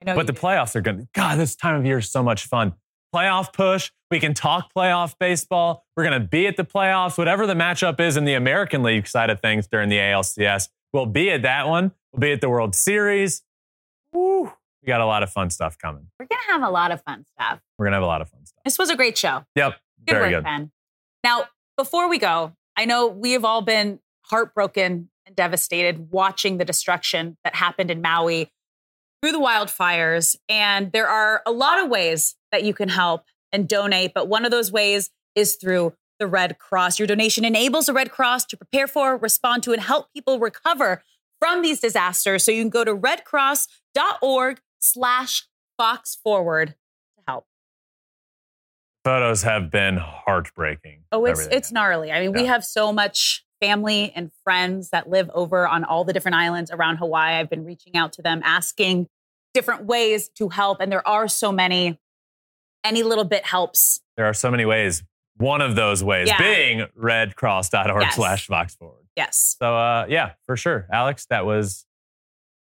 I 0.00 0.04
know 0.04 0.14
But 0.16 0.26
the 0.28 0.32
do. 0.32 0.40
playoffs 0.40 0.76
are 0.76 0.80
going 0.80 0.98
to, 0.98 1.08
God, 1.14 1.38
this 1.38 1.56
time 1.56 1.74
of 1.76 1.84
year 1.84 1.98
is 1.98 2.10
so 2.10 2.22
much 2.22 2.44
fun. 2.46 2.74
Playoff 3.14 3.52
push. 3.52 3.90
We 4.10 4.20
can 4.20 4.34
talk 4.34 4.70
playoff 4.76 5.14
baseball. 5.18 5.86
We're 5.96 6.04
going 6.04 6.20
to 6.20 6.26
be 6.28 6.46
at 6.46 6.56
the 6.56 6.64
playoffs. 6.64 7.16
Whatever 7.18 7.46
the 7.46 7.54
matchup 7.54 7.98
is 8.00 8.16
in 8.18 8.24
the 8.24 8.34
American 8.34 8.82
League 8.82 9.06
side 9.08 9.30
of 9.30 9.40
things 9.40 9.66
during 9.66 9.88
the 9.88 9.96
ALCS, 9.96 10.68
we'll 10.92 11.06
be 11.06 11.30
at 11.30 11.42
that 11.42 11.66
one. 11.68 11.92
We'll 12.12 12.20
be 12.20 12.32
at 12.32 12.40
the 12.42 12.50
World 12.50 12.74
Series. 12.74 13.42
Woo. 14.12 14.52
We 14.82 14.86
got 14.86 15.00
a 15.00 15.06
lot 15.06 15.22
of 15.22 15.30
fun 15.30 15.50
stuff 15.50 15.76
coming. 15.78 16.06
We're 16.18 16.26
gonna 16.26 16.52
have 16.52 16.62
a 16.62 16.72
lot 16.72 16.92
of 16.92 17.02
fun 17.02 17.24
stuff. 17.24 17.60
We're 17.78 17.86
going 17.86 17.92
to 17.92 17.96
have 17.96 18.02
a 18.02 18.06
lot 18.06 18.20
of 18.20 18.28
fun 18.28 18.44
stuff. 18.44 18.58
This 18.64 18.78
was 18.78 18.90
a 18.90 18.96
great 18.96 19.16
show. 19.16 19.44
Yep. 19.54 19.74
Good 20.06 20.12
Very 20.12 20.34
work, 20.34 20.38
good. 20.38 20.44
Ben. 20.44 20.72
Now, 21.22 21.44
before 21.76 22.08
we 22.08 22.18
go, 22.18 22.52
I 22.76 22.84
know 22.84 23.06
we 23.06 23.32
have 23.32 23.44
all 23.44 23.62
been 23.62 24.00
heartbroken 24.22 25.10
and 25.26 25.36
devastated 25.36 26.10
watching 26.10 26.58
the 26.58 26.64
destruction 26.64 27.36
that 27.44 27.54
happened 27.54 27.90
in 27.90 28.02
Maui 28.02 28.50
through 29.22 29.32
the 29.32 29.40
wildfires. 29.40 30.36
And 30.48 30.90
there 30.92 31.08
are 31.08 31.42
a 31.46 31.52
lot 31.52 31.82
of 31.82 31.88
ways 31.88 32.34
that 32.50 32.64
you 32.64 32.74
can 32.74 32.88
help 32.88 33.24
and 33.52 33.68
donate, 33.68 34.12
but 34.14 34.28
one 34.28 34.44
of 34.44 34.50
those 34.50 34.70
ways 34.72 35.10
is 35.34 35.56
through 35.56 35.94
the 36.18 36.26
Red 36.26 36.58
Cross. 36.58 36.98
Your 36.98 37.06
donation 37.06 37.44
enables 37.44 37.86
the 37.86 37.92
Red 37.92 38.10
Cross 38.10 38.46
to 38.46 38.56
prepare 38.56 38.88
for, 38.88 39.16
respond 39.16 39.62
to, 39.62 39.72
and 39.72 39.80
help 39.80 40.12
people 40.12 40.40
recover 40.40 41.02
from 41.38 41.62
these 41.62 41.80
disasters. 41.80 42.44
So 42.44 42.50
you 42.50 42.62
can 42.62 42.70
go 42.70 42.84
to 42.84 42.94
redcross.org 42.94 44.60
slash 44.78 45.46
fox 45.76 46.16
forward 46.22 46.74
to 47.16 47.22
help. 47.26 47.46
Photos 49.04 49.42
have 49.42 49.70
been 49.70 49.96
heartbreaking. 49.96 51.04
Oh, 51.12 51.24
it's 51.24 51.40
Everything. 51.40 51.58
it's 51.58 51.72
gnarly. 51.72 52.12
I 52.12 52.20
mean, 52.20 52.32
we 52.32 52.46
have 52.46 52.64
so 52.64 52.92
much 52.92 53.44
family 53.60 54.12
and 54.14 54.30
friends 54.44 54.90
that 54.90 55.08
live 55.08 55.30
over 55.34 55.66
on 55.66 55.84
all 55.84 56.04
the 56.04 56.12
different 56.12 56.36
islands 56.36 56.70
around 56.70 56.96
Hawaii. 56.98 57.34
I've 57.34 57.50
been 57.50 57.64
reaching 57.64 57.96
out 57.96 58.12
to 58.14 58.22
them, 58.22 58.40
asking 58.44 59.08
different 59.54 59.84
ways 59.84 60.28
to 60.36 60.48
help, 60.48 60.80
and 60.80 60.92
there 60.92 61.06
are 61.06 61.28
so 61.28 61.50
many. 61.52 61.98
Any 62.84 63.02
little 63.02 63.24
bit 63.24 63.44
helps. 63.44 64.00
There 64.16 64.26
are 64.26 64.32
so 64.34 64.52
many 64.52 64.64
ways. 64.64 65.02
One 65.36 65.60
of 65.60 65.74
those 65.74 66.02
ways 66.04 66.28
Yeah. 66.28 66.38
being 66.38 66.86
redcross.org 66.96 68.02
Yes. 68.02 68.14
slash 68.14 68.46
Fox 68.46 68.76
Forward. 68.76 69.04
Yes. 69.16 69.56
So 69.58 69.76
uh, 69.76 70.06
yeah, 70.08 70.32
for 70.46 70.56
sure. 70.56 70.86
Alex, 70.92 71.26
that 71.30 71.44
was 71.44 71.84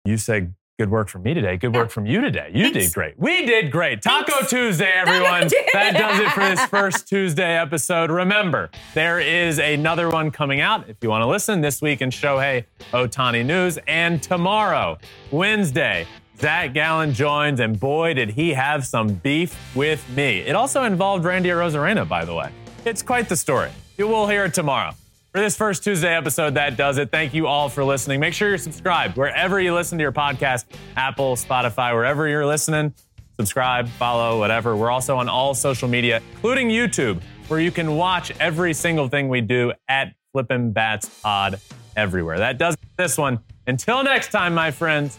you 0.06 0.16
said 0.16 0.54
good 0.80 0.90
work 0.90 1.10
from 1.10 1.22
me 1.22 1.34
today. 1.34 1.58
Good 1.58 1.74
work 1.74 1.90
from 1.90 2.06
you 2.06 2.22
today. 2.22 2.50
You 2.54 2.72
Thanks. 2.72 2.86
did 2.86 2.94
great. 2.94 3.18
We 3.18 3.44
did 3.44 3.70
great. 3.70 4.00
Taco 4.00 4.32
Thanks. 4.32 4.48
Tuesday, 4.48 4.90
everyone. 4.90 5.50
That 5.74 5.92
does 5.92 6.18
it 6.18 6.30
for 6.30 6.40
this 6.40 6.64
first 6.66 7.06
Tuesday 7.06 7.54
episode. 7.58 8.10
Remember, 8.10 8.70
there 8.94 9.20
is 9.20 9.58
another 9.58 10.08
one 10.08 10.30
coming 10.30 10.62
out 10.62 10.88
if 10.88 10.96
you 11.02 11.10
want 11.10 11.20
to 11.20 11.26
listen 11.26 11.60
this 11.60 11.82
week 11.82 12.00
in 12.00 12.08
Shohei 12.08 12.64
Ohtani 12.92 13.44
News. 13.44 13.78
And 13.86 14.22
tomorrow, 14.22 14.96
Wednesday, 15.30 16.06
Zach 16.38 16.72
Gallen 16.72 17.12
joins, 17.12 17.60
and 17.60 17.78
boy, 17.78 18.14
did 18.14 18.30
he 18.30 18.54
have 18.54 18.86
some 18.86 19.08
beef 19.08 19.54
with 19.76 20.08
me. 20.16 20.38
It 20.38 20.56
also 20.56 20.84
involved 20.84 21.26
Randy 21.26 21.50
Arozarena, 21.50 22.08
by 22.08 22.24
the 22.24 22.34
way. 22.34 22.50
It's 22.86 23.02
quite 23.02 23.28
the 23.28 23.36
story. 23.36 23.70
You 23.98 24.08
will 24.08 24.26
hear 24.26 24.46
it 24.46 24.54
tomorrow. 24.54 24.94
For 25.32 25.38
this 25.38 25.56
first 25.56 25.84
Tuesday 25.84 26.12
episode, 26.12 26.54
that 26.54 26.76
does 26.76 26.98
it. 26.98 27.12
Thank 27.12 27.34
you 27.34 27.46
all 27.46 27.68
for 27.68 27.84
listening. 27.84 28.18
Make 28.18 28.34
sure 28.34 28.48
you're 28.48 28.58
subscribed 28.58 29.16
wherever 29.16 29.60
you 29.60 29.72
listen 29.72 29.96
to 29.98 30.02
your 30.02 30.10
podcast 30.10 30.64
Apple, 30.96 31.36
Spotify, 31.36 31.94
wherever 31.94 32.26
you're 32.26 32.46
listening. 32.46 32.92
Subscribe, 33.38 33.88
follow, 33.90 34.40
whatever. 34.40 34.74
We're 34.74 34.90
also 34.90 35.16
on 35.18 35.28
all 35.28 35.54
social 35.54 35.86
media, 35.86 36.20
including 36.32 36.68
YouTube, 36.68 37.22
where 37.46 37.60
you 37.60 37.70
can 37.70 37.94
watch 37.94 38.32
every 38.40 38.74
single 38.74 39.06
thing 39.06 39.28
we 39.28 39.40
do 39.40 39.72
at 39.88 40.14
Flippin' 40.32 40.72
Bats 40.72 41.08
Pod 41.22 41.60
everywhere. 41.96 42.38
That 42.38 42.58
does 42.58 42.76
this 42.96 43.16
one. 43.16 43.38
Until 43.68 44.02
next 44.02 44.32
time, 44.32 44.52
my 44.52 44.72
friends, 44.72 45.16